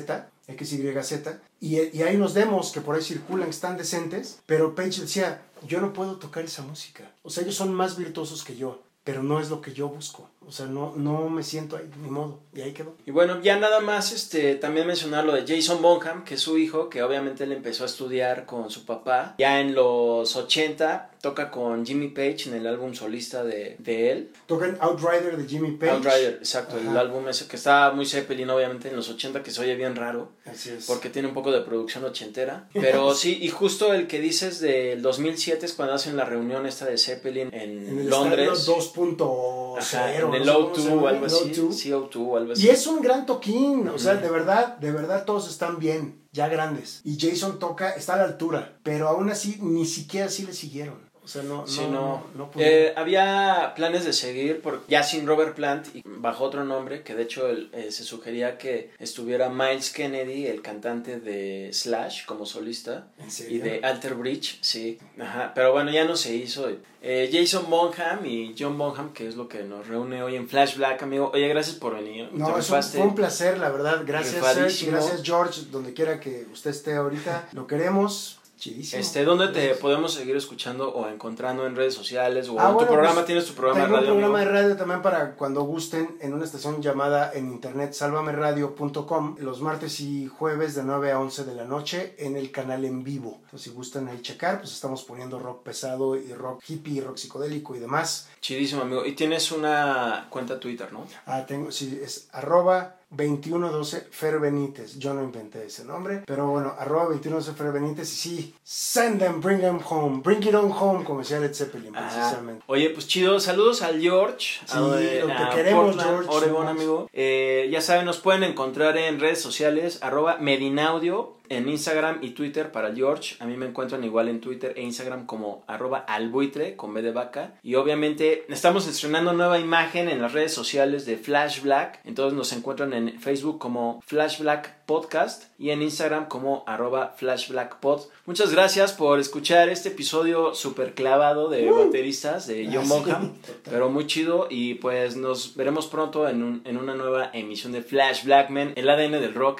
[0.47, 1.13] XYZ,
[1.59, 5.81] y, y hay unos demos que por ahí circulan están decentes, pero Page decía, yo
[5.81, 7.11] no puedo tocar esa música.
[7.23, 10.29] O sea, ellos son más virtuosos que yo, pero no es lo que yo busco.
[10.47, 12.39] O sea, no, no me siento ahí, ni modo.
[12.53, 12.95] Y ahí quedó.
[13.05, 16.57] Y bueno, ya nada más este, también mencionar lo de Jason Bonham, que es su
[16.57, 19.35] hijo, que obviamente él empezó a estudiar con su papá.
[19.37, 24.31] Ya en los 80 toca con Jimmy Page en el álbum solista de, de él.
[24.45, 25.91] Tocan Outrider de Jimmy Page.
[25.91, 29.59] Outrider, exacto, el álbum ese que está muy Zeppelin obviamente en los 80 que se
[29.59, 30.33] oye bien raro.
[30.45, 30.85] Así es.
[30.85, 32.69] Porque tiene un poco de producción ochentera.
[32.73, 36.85] Pero sí, y justo el que dices del 2007 es cuando hacen la reunión esta
[36.85, 38.47] de Zeppelin en, En el Londres.
[38.59, 38.79] estadio
[39.17, 39.79] 2.0.
[39.79, 41.51] Ajá, en el sé cómo se O2 llama, o algo así.
[41.53, 41.73] O2.
[41.73, 42.67] Sí, O2 o algo así.
[42.67, 46.47] Y es un gran toquín, o sea, de verdad, de verdad todos están bien, ya
[46.49, 47.01] grandes.
[47.03, 51.04] Y Jason toca, está a la altura, pero aún así ni siquiera así le siguieron.
[51.25, 52.27] O sea, no, Sí, no, no.
[52.35, 52.51] no.
[52.59, 57.15] Eh, había planes de seguir por, ya sin Robert Plant y bajo otro nombre, que
[57.15, 62.45] de hecho el- eh, se sugería que estuviera Miles Kennedy, el cantante de Slash, como
[62.45, 63.07] solista.
[63.17, 63.55] ¿En serio?
[63.57, 64.99] Y de Alter Bridge, sí.
[65.19, 65.51] Ajá.
[65.55, 66.69] Pero bueno, ya no se hizo.
[67.01, 70.77] Eh, Jason Bonham y John Bonham, que es lo que nos reúne hoy en Flash
[70.77, 71.31] Black, amigo.
[71.33, 72.29] Oye, gracias por venir.
[72.33, 74.03] No, es un- fue un placer, la verdad.
[74.05, 74.91] Gracias, Serge.
[74.91, 75.61] Gracias, George.
[75.71, 77.49] Donde quiera que usted esté ahorita.
[77.53, 78.39] Lo queremos.
[78.57, 79.01] Chidísimo.
[79.01, 79.77] Este, ¿dónde te Gracias.
[79.79, 82.47] podemos seguir escuchando o encontrando en redes sociales?
[82.49, 83.99] O Ah, en bueno, tu programa, pues, tienes tu programa de radio.
[83.99, 84.51] un programa amigo?
[84.53, 89.99] de radio también para cuando gusten en una estación llamada en internet salvameradio.com los martes
[89.99, 93.39] y jueves de 9 a 11 de la noche en el canal en vivo.
[93.45, 97.75] Entonces, si gustan ahí checar, pues estamos poniendo rock pesado y rock hippie, rock psicodélico
[97.75, 98.29] y demás.
[98.41, 99.05] Chidísimo, amigo.
[99.05, 101.05] Y tienes una cuenta Twitter, ¿no?
[101.25, 104.97] Ah, tengo, sí, es arroba 2112 Fer Benítez.
[104.97, 109.39] Yo no inventé ese nombre, pero bueno, arroba 2112 Fer Benítez y sí, send them,
[109.41, 112.63] bring them home, bring it on home, como decía Led Zeppelin, Ah, precisamente.
[112.67, 113.39] oye, pues chido.
[113.39, 114.59] Saludos al George.
[114.65, 117.09] Sí, a, lo que a queremos, Portland, George, Oregon, amigo.
[117.13, 122.71] Eh, ya saben, nos pueden encontrar en redes sociales, arroba Medinaudio, en Instagram y Twitter
[122.71, 123.35] para George.
[123.39, 127.11] A mí me encuentran igual en Twitter e Instagram como arroba albuitre con B de
[127.11, 127.53] vaca.
[127.63, 131.99] Y obviamente estamos estrenando nueva imagen en las redes sociales de Flash Black.
[132.05, 137.49] Entonces nos encuentran en Facebook como Flash Black Podcast y en Instagram como arroba Flash
[137.49, 138.01] Black Pod.
[138.25, 143.33] Muchas gracias por escuchar este episodio súper clavado de bateristas de John Ah, Bonham.
[143.63, 147.81] Pero muy chido y pues nos veremos pronto en, un- en una nueva emisión de
[147.81, 149.59] Flash Blackman, el ADN del rock.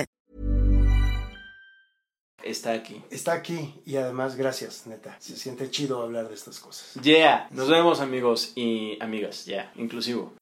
[2.43, 3.01] Está aquí.
[3.09, 5.15] Está aquí y además gracias, neta.
[5.19, 6.93] Se siente chido hablar de estas cosas.
[7.01, 10.33] Yeah, nos vemos amigos y amigas, ya, inclusivo.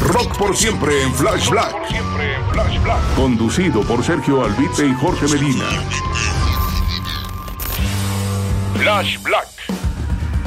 [0.00, 1.74] Rock por siempre en Flash Black.
[3.16, 5.64] Conducido por Sergio Albite y Jorge Medina.
[8.78, 9.48] Flash Black.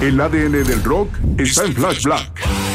[0.01, 2.68] El ADN del rock está en Flash Black.